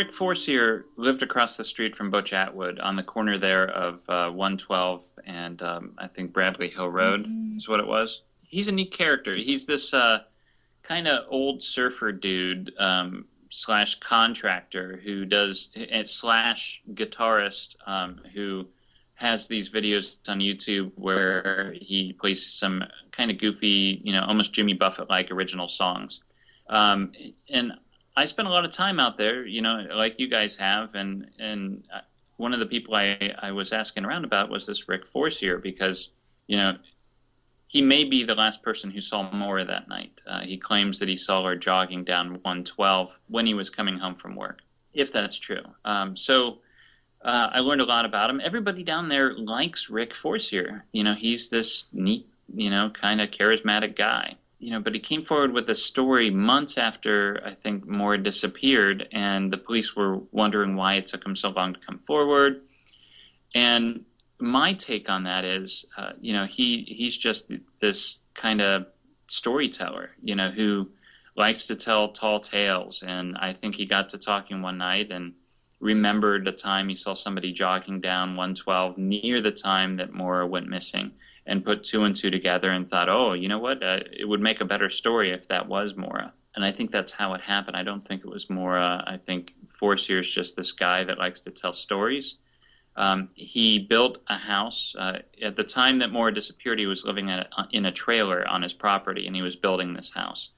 [0.02, 4.30] Rick Forcier lived across the street from Butch Atwood on the corner there of uh,
[4.30, 7.56] 112 and um, I think Bradley Hill Road mm-hmm.
[7.56, 8.22] is what it was.
[8.42, 9.36] He's a neat character.
[9.36, 10.22] He's this uh,
[10.82, 15.70] kind of old surfer dude um, slash contractor who does
[16.06, 18.66] slash guitarist um, who
[19.14, 24.52] has these videos on YouTube where he plays some kind of goofy, you know, almost
[24.52, 26.18] Jimmy Buffett like original songs.
[26.68, 27.12] Um,
[27.48, 27.74] and
[28.14, 31.30] I spent a lot of time out there, you know, like you guys have, and
[31.38, 32.00] and uh,
[32.36, 36.10] one of the people I I was asking around about was this Rick Forcier because
[36.46, 36.76] you know
[37.66, 40.20] he may be the last person who saw Maura that night.
[40.26, 44.14] Uh, he claims that he saw her jogging down 112 when he was coming home
[44.14, 44.60] from work,
[44.92, 45.62] if that's true.
[45.82, 46.58] Um, so
[47.24, 48.42] uh, I learned a lot about him.
[48.44, 50.84] Everybody down there likes Rick Forcier.
[50.92, 55.00] You know, he's this neat, you know, kind of charismatic guy you know, but he
[55.00, 60.18] came forward with a story months after I think Maura disappeared, and the police were
[60.30, 62.60] wondering why it took him so long to come forward.
[63.56, 64.04] And
[64.38, 68.86] my take on that is, uh, you know, he he's just this kind of
[69.26, 70.90] storyteller, you know, who
[71.36, 73.02] likes to tell tall tales.
[73.04, 75.32] And I think he got to talking one night and
[75.80, 80.68] remembered a time he saw somebody jogging down 112 near the time that Maura went
[80.68, 81.10] missing
[81.46, 83.82] and put two and two together and thought, oh, you know what?
[83.82, 86.32] Uh, it would make a better story if that was Maura.
[86.54, 87.76] And I think that's how it happened.
[87.76, 89.02] I don't think it was Maura.
[89.06, 92.36] I think Forcier is just this guy that likes to tell stories.
[92.94, 94.94] Um, he built a house.
[94.98, 98.62] Uh, at the time that Maura disappeared, he was living a, in a trailer on
[98.62, 100.50] his property, and he was building this house.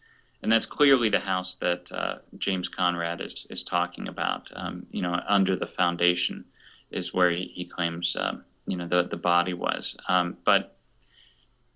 [0.42, 4.51] And that's clearly the house that uh, James Conrad is, is talking about.
[4.55, 6.44] Um, you know, under the foundation
[6.90, 9.96] is where he, he claims, um, you know, the, the body was.
[10.09, 10.74] Um, but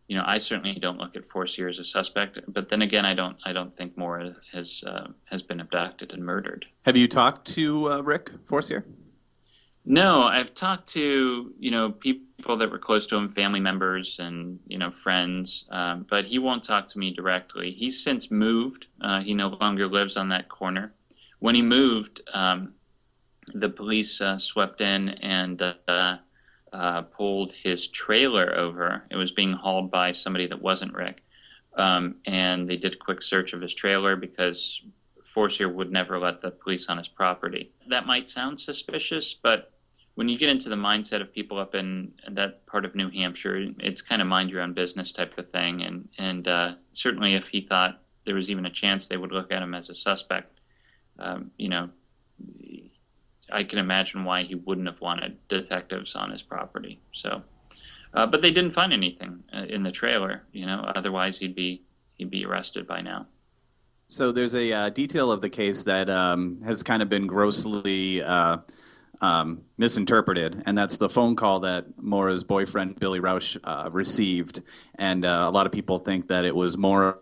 [0.09, 2.41] you know, I certainly don't look at Forcier as a suspect.
[2.49, 6.25] But then again, I don't I don't think Maura has uh, has been abducted and
[6.25, 6.67] murdered.
[6.87, 8.87] Have you talked to uh, Rick Forcier?
[9.85, 14.61] No, I've talked to you know people that were close to him, family members and
[14.67, 17.71] you know friends, um, but he won't talk to me directly.
[17.73, 18.87] He's since moved.
[19.01, 20.95] Uh, he no longer lives on that corner.
[21.39, 22.75] When he moved, um,
[23.53, 26.17] the police uh, swept in and uh,
[26.73, 29.05] uh, pulled his trailer over.
[29.11, 31.23] It was being hauled by somebody that wasn't Rick.
[31.77, 34.83] Um, and they did a quick search of his trailer because
[35.25, 37.73] Forcier would never let the police on his property.
[37.89, 39.73] That might sound suspicious, but
[40.15, 43.69] when you get into the mindset of people up in that part of New Hampshire,
[43.79, 45.81] it's kind of mind your own business type of thing.
[45.81, 49.53] And, and uh, certainly if he thought there was even a chance they would look
[49.53, 50.59] at him as a suspect,
[51.21, 51.91] um, you know,
[53.51, 57.01] I can imagine why he wouldn't have wanted detectives on his property.
[57.13, 57.43] So,
[58.13, 60.45] uh, but they didn't find anything uh, in the trailer.
[60.53, 61.83] You know, otherwise he'd be
[62.17, 63.27] he'd be arrested by now.
[64.09, 68.23] So there's a uh, detail of the case that um, has kind of been grossly
[68.23, 68.59] uh,
[69.21, 74.63] um, misinterpreted, and that's the phone call that Maura's boyfriend Billy Rausch uh, received,
[74.95, 77.17] and uh, a lot of people think that it was Maura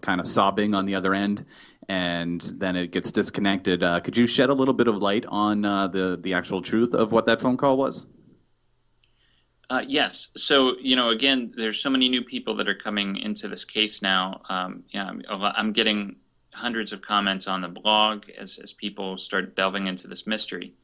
[0.00, 1.46] kind of sobbing on the other end,
[1.88, 3.82] and then it gets disconnected.
[3.82, 6.94] Uh, could you shed a little bit of light on uh, the the actual truth
[6.94, 8.06] of what that phone call was?
[9.70, 10.28] Uh, yes.
[10.36, 14.02] So you know, again, there's so many new people that are coming into this case
[14.02, 14.42] now.
[14.48, 16.16] Um, I'm, getting
[16.52, 20.74] hundreds of comments on the blog as as people start delving into this mystery.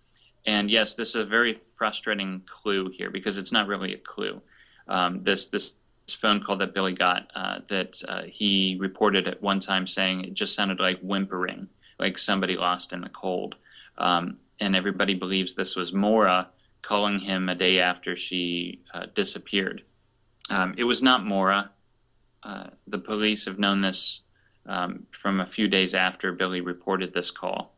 [0.47, 4.41] And yes, this is a very frustrating clue here because it's not really a clue.
[4.89, 5.75] Um, this this
[6.14, 10.35] phone call that Billy got uh, that uh, he reported at one time saying it
[10.35, 11.68] just sounded like whimpering,
[11.99, 13.57] like somebody lost in the cold.
[13.97, 16.49] Um, and everybody believes this was Maura
[16.83, 19.83] calling him a day after she uh, disappeared.
[20.51, 21.71] Um, it was not Maura.
[22.42, 24.21] Uh, the police have known this
[24.66, 27.75] um, from a few days after Billy reported this call.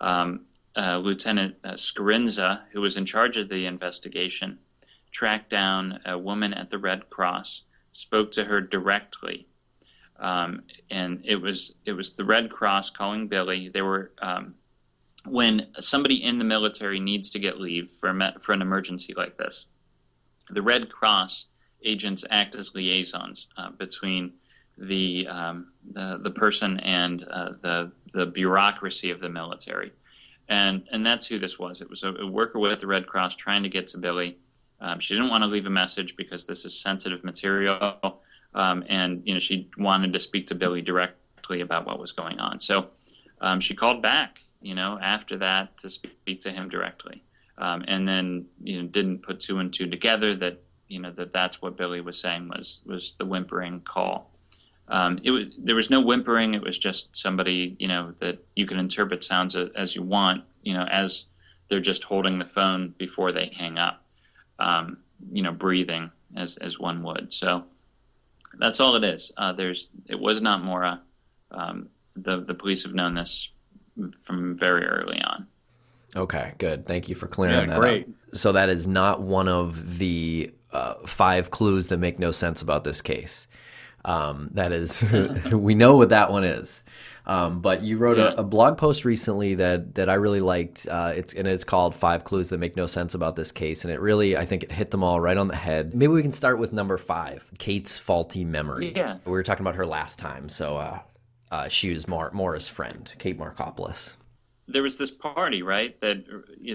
[0.00, 4.58] Um, uh, Lieutenant uh, Scarinza, who was in charge of the investigation,
[5.10, 7.64] tracked down a woman at the Red Cross
[7.98, 9.46] spoke to her directly.
[10.18, 13.68] Um, and it was it was the Red Cross calling Billy.
[13.68, 14.54] They were um,
[15.24, 19.36] when somebody in the military needs to get leave for a, for an emergency like
[19.36, 19.66] this.
[20.50, 21.46] The Red Cross
[21.84, 24.32] agents act as liaisons uh, between
[24.76, 29.92] the, um, the the person and uh, the the bureaucracy of the military,
[30.48, 31.80] and and that's who this was.
[31.80, 34.38] It was a, a worker with the Red Cross trying to get to Billy.
[34.80, 38.22] Um, she didn't want to leave a message because this is sensitive material,
[38.54, 42.38] um, and you know she wanted to speak to Billy directly about what was going
[42.38, 42.60] on.
[42.60, 42.88] So
[43.40, 47.24] um, she called back, you know, after that to speak to him directly,
[47.56, 51.32] um, and then you know didn't put two and two together that you know that
[51.32, 54.30] that's what Billy was saying was was the whimpering call.
[54.86, 56.54] Um, it was there was no whimpering.
[56.54, 60.72] It was just somebody you know that you can interpret sounds as you want, you
[60.72, 61.24] know, as
[61.68, 64.04] they're just holding the phone before they hang up
[64.58, 64.98] um,
[65.32, 67.32] you know, breathing as as one would.
[67.32, 67.64] So
[68.58, 69.32] that's all it is.
[69.36, 71.00] Uh, there's it was not Maura.
[71.50, 73.50] Um, the the police have known this
[74.24, 75.46] from very early on.
[76.16, 76.86] Okay, good.
[76.86, 78.08] Thank you for clearing yeah, that great.
[78.08, 78.36] up.
[78.36, 82.84] So that is not one of the uh, five clues that make no sense about
[82.84, 83.48] this case.
[84.08, 85.04] Um, that is,
[85.52, 86.82] we know what that one is.
[87.26, 88.30] Um, but you wrote yeah.
[88.30, 90.88] a, a, blog post recently that that I really liked.
[90.90, 93.92] Uh, it's and it's called Five Clues That Make No Sense About This Case, and
[93.92, 95.94] it really I think it hit them all right on the head.
[95.94, 98.94] Maybe we can start with number five, Kate's faulty memory.
[98.96, 101.00] Yeah, we were talking about her last time, so uh,
[101.50, 104.16] uh, she was Mar- Maura's friend, Kate Markopoulos.
[104.66, 106.24] There was this party, right, that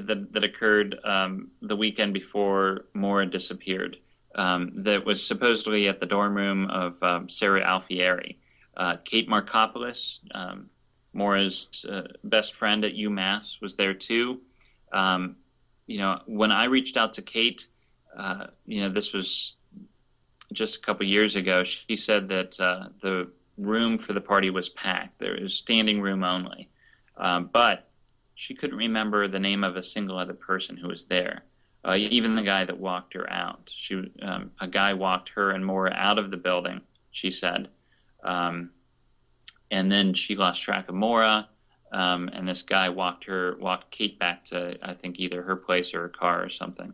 [0.05, 3.97] that, that occurred um, the weekend before Maura disappeared.
[4.35, 8.37] Um, that was supposedly at the dorm room of um, Sarah Alfieri.
[8.75, 10.69] Uh, Kate Markopoulos, um,
[11.13, 14.41] Maura's uh, best friend at UMass, was there too.
[14.91, 15.35] Um,
[15.85, 17.67] you know, when I reached out to Kate,
[18.17, 19.55] uh, you know, this was
[20.51, 21.63] just a couple years ago.
[21.63, 25.19] She said that uh, the room for the party was packed.
[25.19, 26.69] There was standing room only.
[27.17, 27.89] Um, but
[28.35, 31.43] she couldn't remember the name of a single other person who was there.
[31.85, 33.71] Uh, even the guy that walked her out.
[33.73, 36.81] She, um, a guy walked her and Maura out of the building.
[37.11, 37.69] She said,
[38.23, 38.71] um,
[39.69, 41.49] and then she lost track of Maura,
[41.93, 45.93] Um, and this guy walked her, walked Kate back to, I think, either her place
[45.93, 46.93] or her car or something.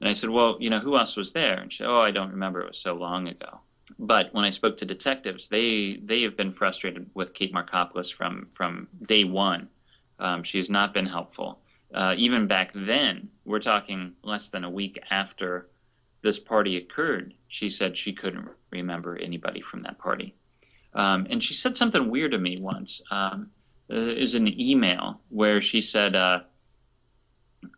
[0.00, 1.60] And I said, well, you know, who else was there?
[1.60, 2.60] And she said, oh, I don't remember.
[2.62, 3.60] It was so long ago.
[3.98, 8.48] But when I spoke to detectives, they they have been frustrated with Kate Markopoulos from
[8.54, 9.68] from day one.
[10.18, 11.60] Um, she has not been helpful.
[11.92, 15.68] Uh, even back then, we're talking less than a week after
[16.22, 17.34] this party occurred.
[17.48, 20.34] She said she couldn't remember anybody from that party.
[20.94, 23.02] Um, and she said something weird to me once.
[23.10, 23.50] Um,
[23.88, 26.40] it was an email where she said, uh,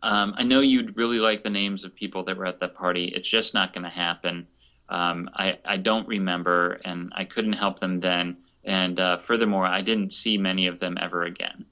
[0.01, 3.05] um, I know you'd really like the names of people that were at that party.
[3.05, 4.47] It's just not going to happen.
[4.89, 8.37] Um, I, I don't remember, and I couldn't help them then.
[8.63, 11.65] And uh, furthermore, I didn't see many of them ever again,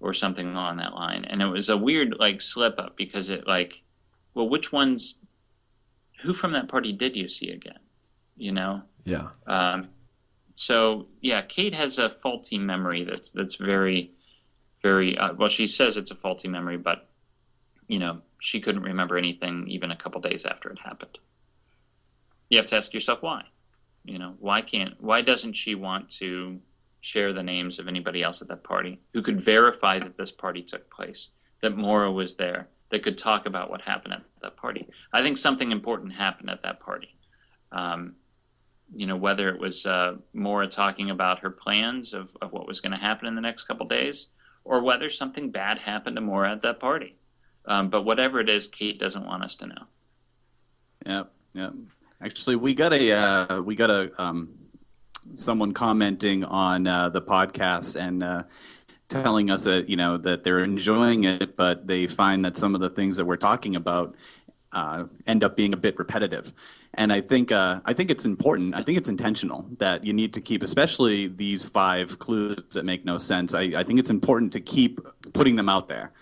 [0.00, 1.24] or something along that line.
[1.24, 3.82] And it was a weird like slip up because it like,
[4.34, 5.18] well, which ones,
[6.22, 7.78] who from that party did you see again?
[8.36, 8.82] You know?
[9.04, 9.28] Yeah.
[9.46, 9.88] Um,
[10.54, 14.12] so yeah, Kate has a faulty memory that's that's very,
[14.82, 15.48] very uh, well.
[15.48, 17.08] She says it's a faulty memory, but
[17.86, 21.18] you know she couldn't remember anything even a couple days after it happened.
[22.48, 23.44] You have to ask yourself why.
[24.04, 26.60] You know why can't why doesn't she want to
[27.06, 30.60] share the names of anybody else at that party who could verify that this party
[30.60, 31.28] took place,
[31.62, 34.88] that Maura was there, that could talk about what happened at that party.
[35.12, 37.14] I think something important happened at that party.
[37.70, 38.16] Um,
[38.90, 42.80] you know, whether it was uh, Maura talking about her plans of, of what was
[42.80, 44.26] going to happen in the next couple days,
[44.64, 47.14] or whether something bad happened to Maura at that party.
[47.66, 49.84] Um, but whatever it is, Kate doesn't want us to know.
[51.06, 51.72] Yep, yep.
[52.20, 54.48] Actually, we got a uh, we got a um,
[55.34, 58.42] someone commenting on uh, the podcast and uh,
[59.08, 62.80] telling us that you know that they're enjoying it, but they find that some of
[62.80, 64.14] the things that we're talking about
[64.72, 66.52] uh, end up being a bit repetitive.
[66.94, 68.74] And I think uh, I think it's important.
[68.74, 73.04] I think it's intentional that you need to keep, especially these five clues that make
[73.04, 73.54] no sense.
[73.54, 75.00] I, I think it's important to keep
[75.32, 76.12] putting them out there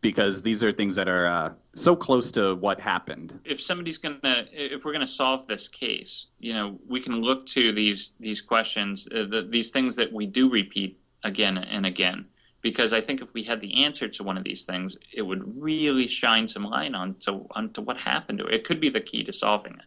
[0.00, 3.40] because these are things that are uh, so close to what happened.
[3.44, 7.72] If somebody's gonna, if we're gonna solve this case, you know, we can look to
[7.72, 12.26] these these questions, uh, the, these things that we do repeat again and again
[12.62, 15.62] because I think if we had the answer to one of these things, it would
[15.62, 18.54] really shine some light onto onto what happened to it.
[18.54, 19.84] It could be the key to solving it.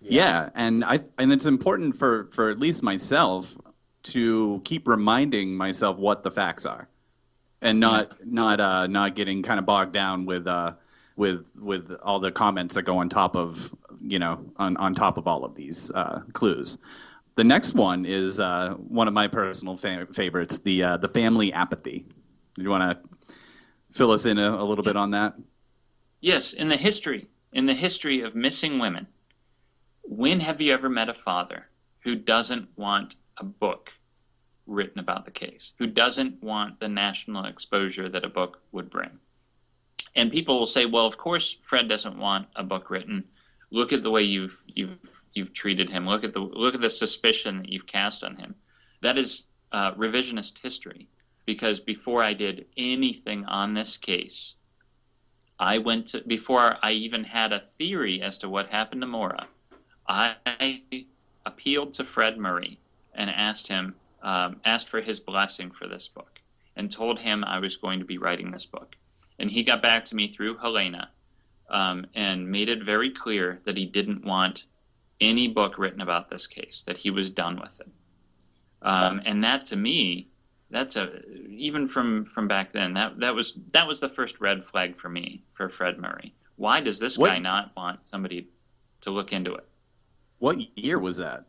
[0.00, 0.22] Yeah.
[0.22, 3.56] yeah, and I and it's important for for at least myself
[4.04, 6.88] to keep reminding myself what the facts are,
[7.66, 8.24] and not yeah.
[8.24, 10.72] not uh, not getting kind of bogged down with uh,
[11.16, 15.18] with with all the comments that go on top of you know on on top
[15.18, 16.78] of all of these uh, clues.
[17.34, 21.52] The next one is uh, one of my personal fa- favorites, the uh, the family
[21.52, 22.06] apathy.
[22.54, 23.36] Do you want to
[23.92, 25.34] fill us in a, a little bit on that?
[26.20, 29.08] Yes, in the history in the history of missing women,
[30.02, 31.66] when have you ever met a father
[32.04, 33.94] who doesn't want a book
[34.66, 39.18] written about the case, who doesn't want the national exposure that a book would bring?
[40.14, 43.24] And people will say, well, of course Fred doesn't want a book written.
[43.70, 44.98] Look at the way you've you've
[45.34, 46.06] you've treated him.
[46.06, 48.54] Look at the look at the suspicion that you've cast on him.
[49.02, 51.08] That is uh, revisionist history.
[51.44, 54.54] Because before I did anything on this case,
[55.60, 59.46] I went to before I even had a theory as to what happened to Maura.
[60.08, 60.36] I
[61.44, 62.80] appealed to Fred Murray
[63.14, 63.94] and asked him,
[64.26, 66.40] um, asked for his blessing for this book,
[66.74, 68.96] and told him I was going to be writing this book.
[69.38, 71.10] And he got back to me through Helena
[71.70, 74.64] um, and made it very clear that he didn't want
[75.20, 77.88] any book written about this case, that he was done with it.
[78.82, 80.28] Um, and that to me,
[80.70, 84.64] that's a even from from back then that that was that was the first red
[84.64, 86.34] flag for me for Fred Murray.
[86.56, 87.28] Why does this what?
[87.28, 88.48] guy not want somebody
[89.02, 89.66] to look into it?
[90.38, 91.44] What year was that?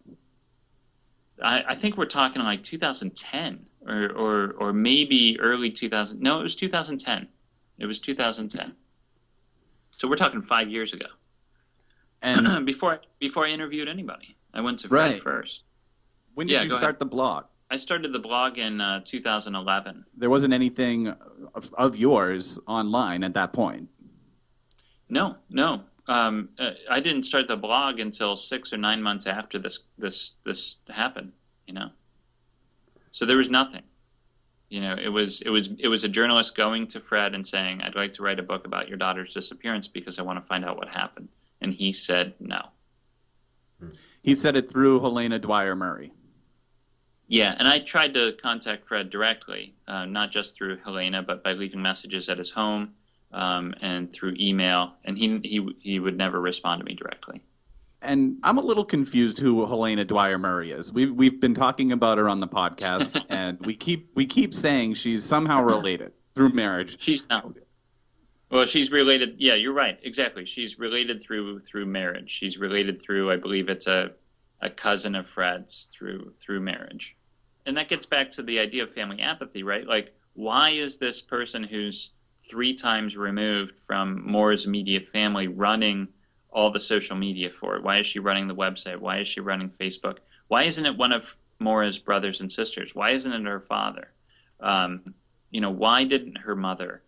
[1.44, 6.20] I, I think we're talking like 2010 or, or or maybe early 2000.
[6.22, 7.28] No, it was 2010.
[7.78, 8.74] It was 2010.
[9.92, 11.08] So we're talking five years ago.
[12.22, 15.22] And before before I interviewed anybody, I went to Fred right.
[15.22, 15.64] first.
[16.34, 17.00] When did yeah, you start ahead.
[17.00, 17.46] the blog?
[17.70, 20.06] I started the blog in uh, 2011.
[20.16, 21.10] There wasn't anything
[21.54, 23.90] of, of, yours online at that point.
[25.10, 25.82] No, no.
[26.08, 30.36] Um, uh, I didn't start the blog until six or nine months after this this
[30.46, 31.34] this happened.
[31.66, 31.90] You know,
[33.12, 33.84] so there was nothing.
[34.70, 37.82] You know, it was it was it was a journalist going to Fred and saying,
[37.82, 40.64] "I'd like to write a book about your daughter's disappearance because I want to find
[40.64, 41.30] out what happened."
[41.60, 42.70] And he said no.
[44.22, 46.14] He said it through Helena Dwyer Murray.
[47.28, 51.54] Yeah, and I tried to contact Fred directly, uh, not just through Helena, but by
[51.54, 52.94] leaving messages at his home
[53.32, 57.42] um, and through email, and he, he he would never respond to me directly.
[58.02, 60.94] And I'm a little confused who Helena Dwyer Murray is.
[60.94, 64.96] We've we've been talking about her on the podcast, and we keep we keep saying
[64.96, 67.02] she's somehow related through marriage.
[67.02, 67.54] She's not.
[68.50, 69.36] Well, she's related.
[69.40, 70.00] Yeah, you're right.
[70.04, 70.46] Exactly.
[70.46, 72.30] She's related through through marriage.
[72.30, 74.12] She's related through, I believe, it's a
[74.62, 77.18] a cousin of Fred's through through marriage,
[77.66, 79.86] and that gets back to the idea of family apathy, right?
[79.86, 82.12] Like, why is this person who's
[82.48, 86.10] three times removed from Maura's immediate family running
[86.50, 87.84] all the social media for it?
[87.84, 89.00] Why is she running the website?
[89.00, 90.20] Why is she running Facebook?
[90.48, 92.96] Why isn't it one of Maura's brothers and sisters?
[92.96, 94.14] Why isn't it her father?
[94.60, 95.16] Um,
[95.52, 97.04] you know, why didn't her mother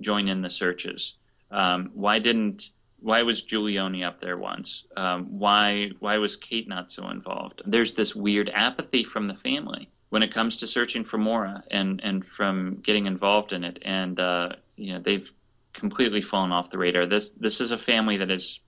[0.00, 1.14] join in the searches?
[1.50, 4.84] Um, why didn't why was Giuliani up there once?
[4.96, 7.62] Um, why why was Kate not so involved?
[7.66, 12.00] There's this weird apathy from the family when it comes to searching for Maura and
[12.02, 15.32] and from getting involved in it, and uh, you know they've
[15.72, 17.06] completely fallen off the radar.
[17.06, 18.60] This this is a family that is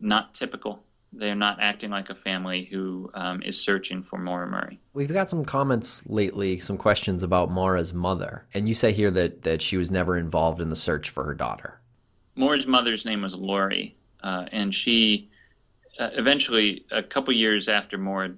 [0.00, 0.82] not typical.
[1.12, 4.80] They're not acting like a family who um, is searching for Maura Murray.
[4.92, 9.42] We've got some comments lately, some questions about Maura's mother, and you say here that
[9.42, 11.80] that she was never involved in the search for her daughter.
[12.34, 15.30] Maura's mother's name was Lori, uh, and she
[15.98, 18.34] uh, eventually, a couple years after Maura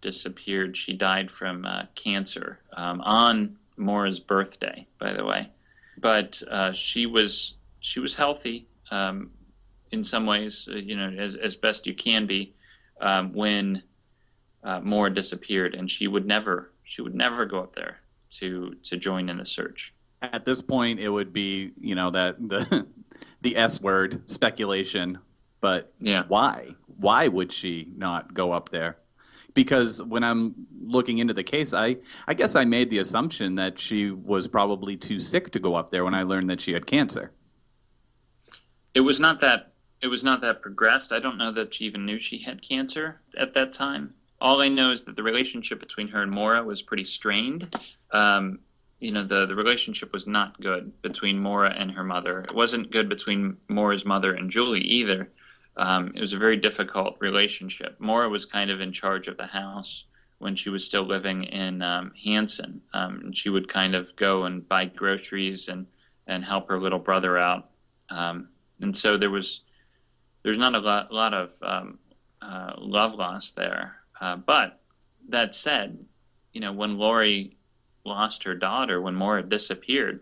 [0.00, 5.50] disappeared, she died from uh, cancer um, on Maura's birthday, by the way.
[5.98, 9.30] But uh, she was she was healthy um,
[9.90, 12.54] in some ways, uh, you know, as as best you can be
[13.00, 13.82] um, when
[14.62, 18.96] uh, Maura disappeared, and she would never she would never go up there to to
[18.96, 19.94] join in the search.
[20.22, 22.86] At this point, it would be you know that the
[23.42, 25.18] the S word speculation,
[25.60, 26.24] but yeah.
[26.28, 26.76] why?
[26.98, 28.98] Why would she not go up there?
[29.54, 31.96] Because when I'm looking into the case, I,
[32.26, 35.90] I guess I made the assumption that she was probably too sick to go up
[35.90, 37.32] there when I learned that she had cancer.
[38.94, 41.12] It was not that it was not that progressed.
[41.12, 44.14] I don't know that she even knew she had cancer at that time.
[44.38, 47.74] All I know is that the relationship between her and Maura was pretty strained.
[48.12, 48.58] Um,
[49.00, 52.40] you know the the relationship was not good between Maura and her mother.
[52.40, 55.30] It wasn't good between Maura's mother and Julie either.
[55.76, 57.96] Um, it was a very difficult relationship.
[57.98, 60.04] Maura was kind of in charge of the house
[60.38, 62.82] when she was still living in um, Hanson.
[62.92, 65.86] Um, she would kind of go and buy groceries and
[66.26, 67.68] and help her little brother out.
[68.08, 68.48] Um,
[68.80, 69.60] and so there was
[70.42, 71.98] there's not a lot, a lot of um,
[72.40, 73.96] uh, love lost there.
[74.20, 74.80] Uh, but
[75.28, 76.04] that said,
[76.52, 77.56] you know when Lori
[78.04, 80.20] lost her daughter, when Maura disappeared,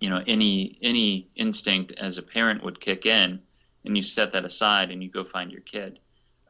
[0.00, 3.40] you know, any any instinct as a parent would kick in,
[3.88, 5.98] and you set that aside and you go find your kid.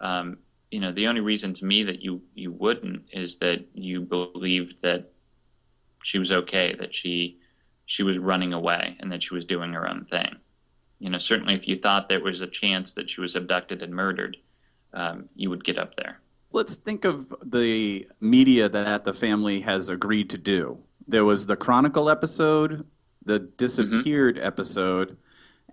[0.00, 0.38] Um,
[0.70, 4.82] you know, the only reason to me that you you wouldn't is that you believed
[4.82, 5.12] that
[6.02, 7.38] she was okay, that she
[7.86, 10.36] she was running away, and that she was doing her own thing.
[10.98, 13.94] You know, certainly if you thought there was a chance that she was abducted and
[13.94, 14.36] murdered,
[14.92, 16.20] um, you would get up there
[16.52, 20.78] let's think of the media that the family has agreed to do.
[21.06, 22.86] There was the Chronicle episode,
[23.24, 24.46] the disappeared mm-hmm.
[24.46, 25.16] episode,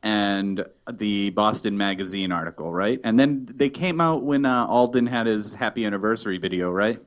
[0.05, 3.01] and the Boston Magazine article, right?
[3.03, 6.99] And then they came out when uh, Alden had his happy anniversary video, right?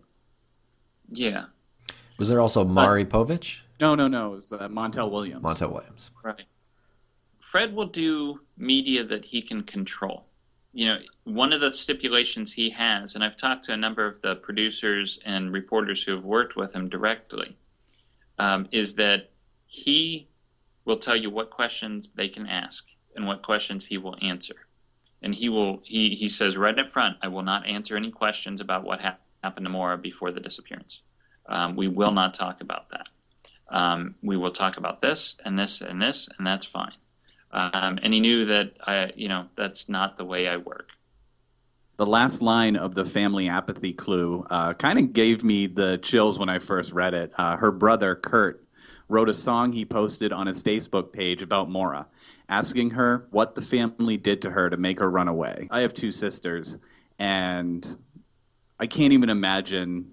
[1.10, 1.46] Yeah.
[2.18, 3.60] Was there also Maury uh, Povich?
[3.80, 4.32] No, no, no.
[4.32, 5.42] It was uh, Montel Williams.
[5.42, 6.10] Montel Williams.
[6.22, 6.44] Right.
[7.38, 10.28] Fred will do media that he can control
[10.72, 14.22] you know, one of the stipulations he has, and I've talked to a number of
[14.22, 17.56] the producers and reporters who have worked with him directly,
[18.38, 19.30] um, is that
[19.66, 20.27] he
[20.88, 24.54] will tell you what questions they can ask and what questions he will answer.
[25.20, 28.60] And he will he, he says right up front, I will not answer any questions
[28.60, 31.02] about what ha- happened to Maura before the disappearance.
[31.46, 33.08] Um, we will not talk about that.
[33.68, 36.94] Um, we will talk about this and this and this, and that's fine.
[37.50, 40.92] Um, and he knew that I, you know, that's not the way I work.
[41.96, 46.38] The last line of the family apathy clue uh, kind of gave me the chills
[46.38, 47.32] when I first read it.
[47.36, 48.64] Uh, her brother, Kurt,
[49.08, 52.06] wrote a song he posted on his Facebook page about Maura,
[52.48, 55.66] asking her what the family did to her to make her run away.
[55.70, 56.76] I have two sisters,
[57.18, 57.96] and
[58.78, 60.12] I can't even imagine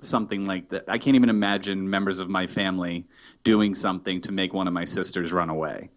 [0.00, 0.84] something like that.
[0.88, 3.06] I can't even imagine members of my family
[3.42, 5.90] doing something to make one of my sisters run away.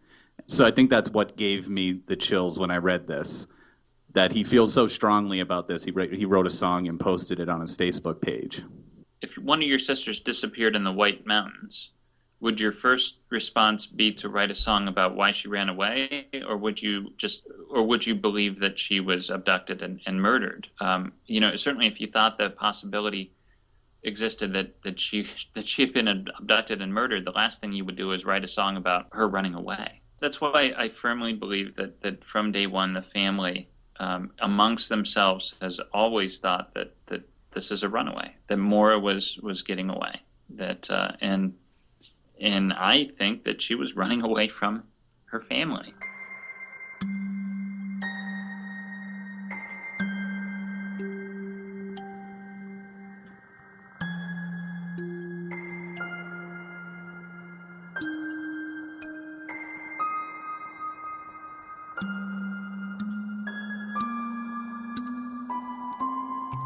[0.47, 3.47] So I think that's what gave me the chills when I read this.
[4.13, 5.85] That he feels so strongly about this.
[5.85, 8.63] He he wrote a song and posted it on his Facebook page.
[9.21, 11.91] If one of your sisters disappeared in the White Mountains,
[12.39, 16.57] would your first response be to write a song about why she ran away, or
[16.57, 20.69] would you just, or would you believe that she was abducted and, and murdered?
[20.79, 23.33] Um, you know, certainly if you thought the possibility
[24.03, 27.85] existed that, that she that she had been abducted and murdered, the last thing you
[27.85, 30.01] would do is write a song about her running away.
[30.19, 33.69] That's why I firmly believe that that from day one the family
[33.99, 39.37] um, amongst themselves has always thought that that this is a runaway, that Maura was
[39.39, 41.55] was getting away, that uh, and
[42.39, 44.83] and I think that she was running away from
[45.25, 45.93] her family.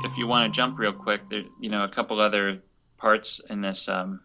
[0.04, 2.62] If you want to jump real quick, there, you know, a couple other
[2.98, 4.22] parts in this, um,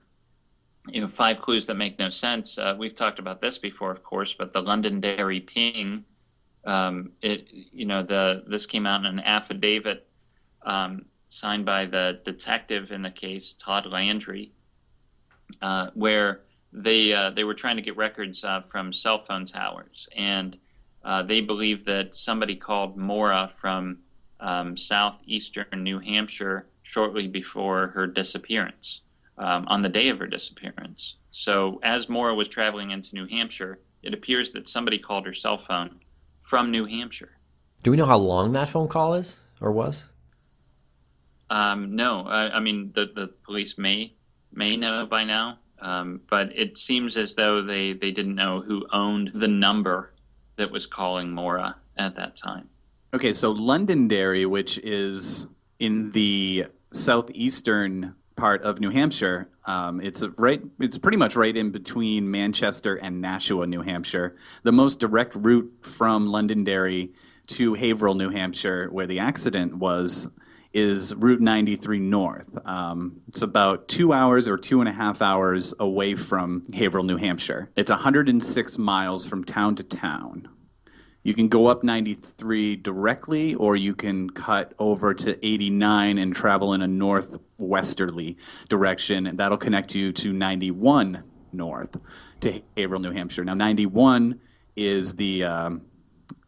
[0.89, 2.59] you know, five clues that make no sense.
[2.59, 6.05] Uh, we've talked about this before, of course, but the Londonderry ping,
[6.65, 10.07] um, it, you know, the this came out in an affidavit
[10.63, 14.53] um, signed by the detective in the case, Todd Landry,
[15.63, 16.43] uh, where
[16.73, 20.59] they uh, they were trying to get records uh, from cell phone towers, and
[21.05, 23.99] uh, they believe that somebody called Maura from
[24.41, 29.03] um, southeastern New Hampshire shortly before her disappearance,
[29.39, 31.17] um, on the day of her disappearance.
[31.31, 35.59] So, as Maura was traveling into New Hampshire, it appears that somebody called her cell
[35.59, 36.01] phone
[36.43, 37.39] from New Hampshire.
[37.83, 40.07] Do we know how long that phone call is or was?
[41.49, 44.15] Um, no, I, I, mean the the police may
[44.53, 48.87] may know by now, um, but it seems as though they they didn't know who
[48.93, 50.13] owned the number
[50.57, 52.69] that was calling Maura at that time.
[53.13, 55.49] Okay, so Londonderry, which is
[55.81, 60.63] in the southeastern part of New Hampshire, um, it's right.
[60.79, 64.37] It's pretty much right in between Manchester and Nashua, New Hampshire.
[64.63, 67.11] The most direct route from Londonderry
[67.49, 70.29] to Haverhill, New Hampshire, where the accident was,
[70.73, 72.57] is Route 93 North.
[72.65, 77.17] Um, it's about two hours or two and a half hours away from Haverhill, New
[77.17, 77.71] Hampshire.
[77.75, 80.49] It's 106 miles from town to town.
[81.23, 86.73] You can go up 93 directly, or you can cut over to 89 and travel
[86.73, 91.97] in a northwesterly direction, and that'll connect you to 91 north
[92.41, 93.45] to Haverhill, New Hampshire.
[93.45, 94.41] Now, 91
[94.77, 95.83] is the um,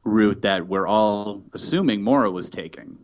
[0.04, 2.98] route that we're all assuming Maura was taking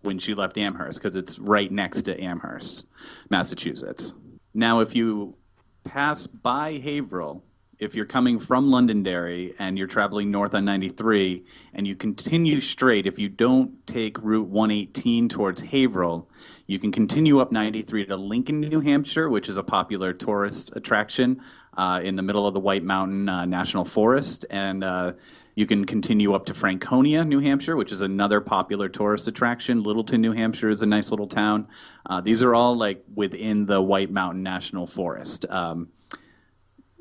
[0.00, 2.86] when she left Amherst, because it's right next to Amherst,
[3.30, 4.14] Massachusetts.
[4.52, 5.36] Now, if you
[5.84, 7.44] pass by Haverhill,
[7.78, 11.42] if you're coming from Londonderry and you're traveling north on 93
[11.74, 16.28] and you continue straight, if you don't take Route 118 towards Haverhill,
[16.66, 21.40] you can continue up 93 to Lincoln, New Hampshire, which is a popular tourist attraction
[21.76, 24.44] uh, in the middle of the White Mountain uh, National Forest.
[24.50, 25.12] And uh,
[25.54, 29.82] you can continue up to Franconia, New Hampshire, which is another popular tourist attraction.
[29.82, 31.66] Littleton, New Hampshire is a nice little town.
[32.06, 35.46] Uh, these are all like within the White Mountain National Forest.
[35.50, 35.88] Um,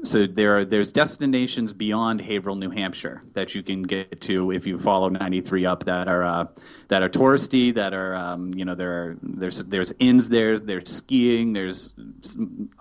[0.03, 4.65] so there are there's destinations beyond Haverhill, New Hampshire that you can get to if
[4.65, 6.45] you follow 93 up that are uh,
[6.87, 10.89] that are touristy that are um, you know there are there's there's inns there there's
[10.91, 11.95] skiing there's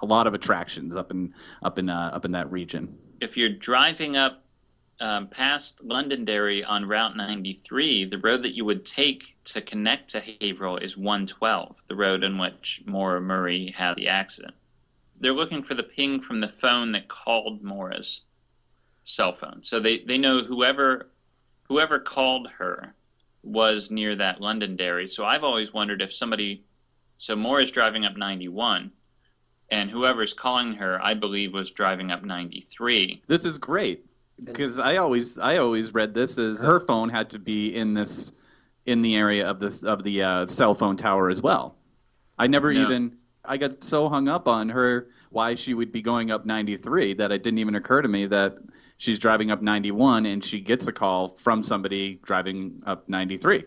[0.00, 2.96] a lot of attractions up in up in uh, up in that region.
[3.20, 4.44] If you're driving up
[4.98, 10.20] um, past Londonderry on Route 93, the road that you would take to connect to
[10.20, 14.54] Haverhill is 112, the road in which Maura Murray had the accident
[15.20, 18.22] they're looking for the ping from the phone that called Maura's
[19.04, 19.60] cell phone.
[19.62, 21.10] So they, they know whoever
[21.68, 22.94] whoever called her
[23.42, 25.06] was near that Londonderry.
[25.06, 26.64] So I've always wondered if somebody
[27.16, 28.92] so Maura's driving up 91
[29.70, 33.22] and whoever's calling her I believe was driving up 93.
[33.26, 34.06] This is great
[34.42, 38.32] because I always I always read this as her phone had to be in this
[38.86, 41.76] in the area of this of the uh, cell phone tower as well.
[42.38, 42.82] I never no.
[42.82, 43.16] even
[43.50, 47.32] I got so hung up on her why she would be going up 93 that
[47.32, 48.58] it didn't even occur to me that
[48.96, 53.64] she's driving up 91 and she gets a call from somebody driving up 93.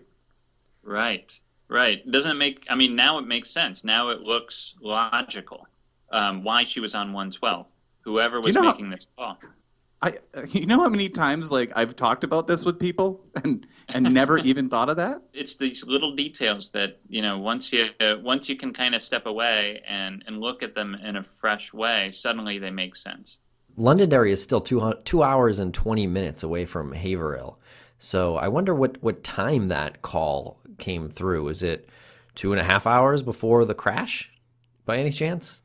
[0.84, 2.10] Right, right.
[2.10, 2.66] Doesn't it make?
[2.70, 3.84] I mean, now it makes sense.
[3.84, 5.68] Now it looks logical.
[6.10, 7.66] Um, why she was on 112?
[8.06, 9.38] Whoever was you know making how, this call.
[10.04, 10.18] I,
[10.50, 14.38] you know how many times like I've talked about this with people and and never
[14.50, 15.22] even thought of that.
[15.34, 19.02] It's these little details that you know once you uh, once you can kind of
[19.02, 23.38] step away and and look at them in a fresh way, suddenly they make sense.
[23.76, 27.60] Londonderry is still two two hours and twenty minutes away from Haverhill,
[27.98, 31.48] so I wonder what what time that call came through.
[31.48, 31.90] Is it
[32.36, 34.30] two and a half hours before the crash,
[34.86, 35.63] by any chance?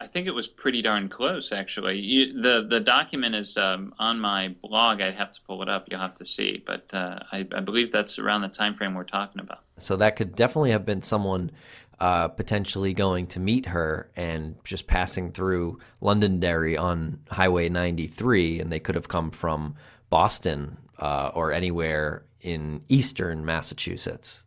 [0.00, 1.98] I think it was pretty darn close, actually.
[1.98, 5.02] You, the The document is um, on my blog.
[5.02, 5.88] I'd have to pull it up.
[5.90, 9.04] You'll have to see, but uh, I, I, believe that's around the time frame we're
[9.04, 9.60] talking about.
[9.76, 11.50] So that could definitely have been someone
[11.98, 18.72] uh, potentially going to meet her and just passing through Londonderry on Highway 93, and
[18.72, 19.76] they could have come from
[20.08, 24.44] Boston uh, or anywhere in eastern Massachusetts.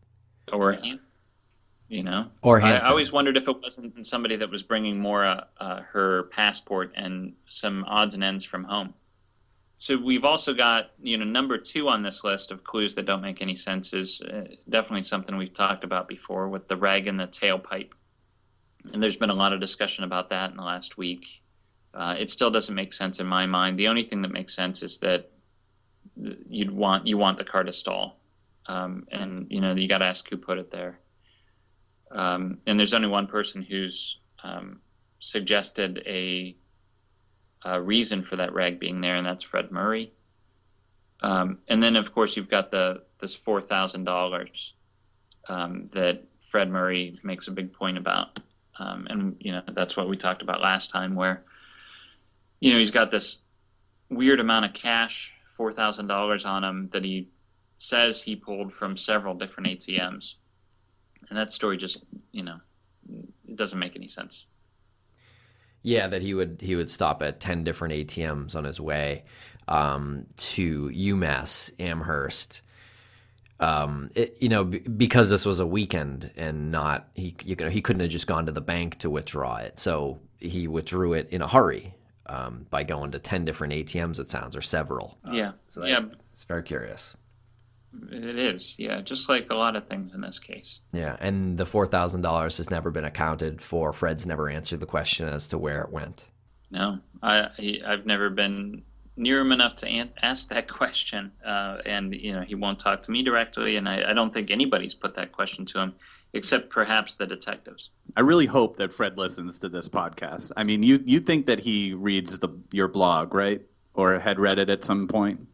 [0.51, 0.75] Or
[1.93, 5.47] you know, Or I, I always wondered if it wasn't somebody that was bringing Maura
[5.59, 8.95] uh, uh, her passport and some odds and ends from home.
[9.77, 13.21] So we've also got you know number two on this list of clues that don't
[13.21, 17.19] make any sense is uh, definitely something we've talked about before with the rag and
[17.19, 17.91] the tailpipe,
[18.91, 21.43] and there's been a lot of discussion about that in the last week.
[21.93, 23.77] Uh, it still doesn't make sense in my mind.
[23.77, 25.29] The only thing that makes sense is that
[26.49, 28.19] you'd want you want the car to stall,
[28.65, 30.99] um, and you know you got to ask who put it there.
[32.13, 34.81] Um, and there's only one person who's um,
[35.19, 36.55] suggested a,
[37.63, 40.13] a reason for that rag being there, and that's Fred Murray.
[41.21, 44.73] Um, and then, of course, you've got the this four thousand dollars
[45.47, 48.39] um, that Fred Murray makes a big point about,
[48.77, 51.43] um, and you know that's what we talked about last time, where
[52.59, 53.39] you know he's got this
[54.09, 57.29] weird amount of cash, four thousand dollars on him that he
[57.77, 60.35] says he pulled from several different ATMs,
[61.29, 62.59] and that story just you know
[63.47, 64.45] it doesn't make any sense.
[65.81, 69.25] Yeah, that he would he would stop at ten different ATMs on his way
[69.67, 72.61] um, to UMass Amherst.
[73.59, 77.69] Um, it, you know, b- because this was a weekend and not he you know
[77.69, 81.29] he couldn't have just gone to the bank to withdraw it, so he withdrew it
[81.29, 81.93] in a hurry
[82.27, 84.19] um, by going to ten different ATMs.
[84.19, 85.17] It sounds or several.
[85.31, 86.01] Yeah, so that- yeah,
[86.31, 87.15] it's very curious.
[88.11, 88.75] It is.
[88.77, 90.79] Yeah, just like a lot of things in this case.
[90.91, 93.93] Yeah, and the four thousand dollars has never been accounted for.
[93.93, 96.29] Fred's never answered the question as to where it went.
[96.71, 97.49] No, I
[97.85, 98.83] I've never been
[99.15, 103.11] near him enough to ask that question, uh, and you know he won't talk to
[103.11, 105.95] me directly, and I, I don't think anybody's put that question to him,
[106.33, 107.91] except perhaps the detectives.
[108.17, 110.51] I really hope that Fred listens to this podcast.
[110.57, 113.61] I mean, you you think that he reads the your blog, right?
[113.93, 115.47] Or had read it at some point?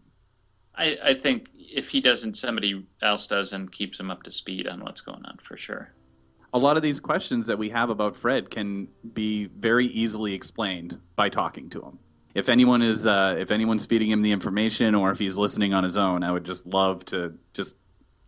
[0.73, 4.67] I, I think if he doesn't, somebody else does and keeps him up to speed
[4.67, 5.93] on what's going on for sure.
[6.51, 10.99] A lot of these questions that we have about Fred can be very easily explained
[11.15, 11.99] by talking to him.
[12.33, 15.83] If anyone is uh, if anyone's feeding him the information or if he's listening on
[15.83, 17.75] his own, I would just love to just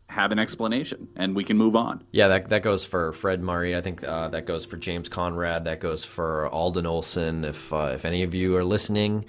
[0.08, 2.04] have an explanation and we can move on.
[2.12, 3.76] Yeah, that that goes for Fred Murray.
[3.76, 5.66] I think uh, that goes for James Conrad.
[5.66, 7.46] That goes for Alden Olson.
[7.46, 9.26] If uh, if any of you are listening,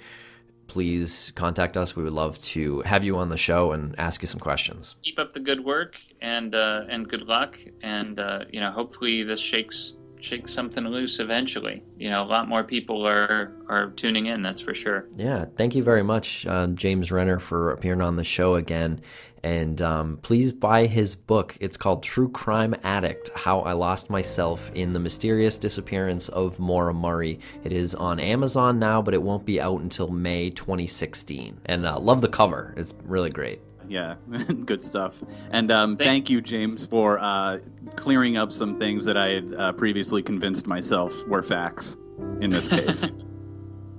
[0.67, 1.95] please contact us.
[1.95, 4.95] We would love to have you on the show and ask you some questions.
[5.01, 9.23] Keep up the good work and uh, and good luck, and uh, you know hopefully
[9.23, 11.83] this shakes shakes something loose eventually.
[11.97, 14.41] You know, a lot more people are are tuning in.
[14.41, 15.07] That's for sure.
[15.15, 19.01] Yeah, thank you very much, uh, James Renner, for appearing on the show again.
[19.43, 21.57] And um, please buy his book.
[21.59, 26.93] It's called True Crime Addict How I Lost Myself in the Mysterious Disappearance of Maura
[26.93, 27.39] Murray.
[27.63, 31.59] It is on Amazon now, but it won't be out until May 2016.
[31.65, 33.59] And uh, love the cover, it's really great.
[33.87, 34.15] Yeah,
[34.65, 35.21] good stuff.
[35.51, 37.59] And um, thank you, James, for uh,
[37.95, 41.97] clearing up some things that I had uh, previously convinced myself were facts
[42.39, 43.07] in this case.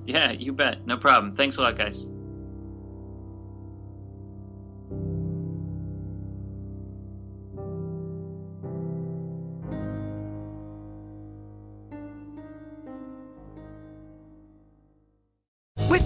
[0.07, 0.87] Yeah, you bet.
[0.87, 1.33] No problem.
[1.33, 2.07] Thanks a lot, guys.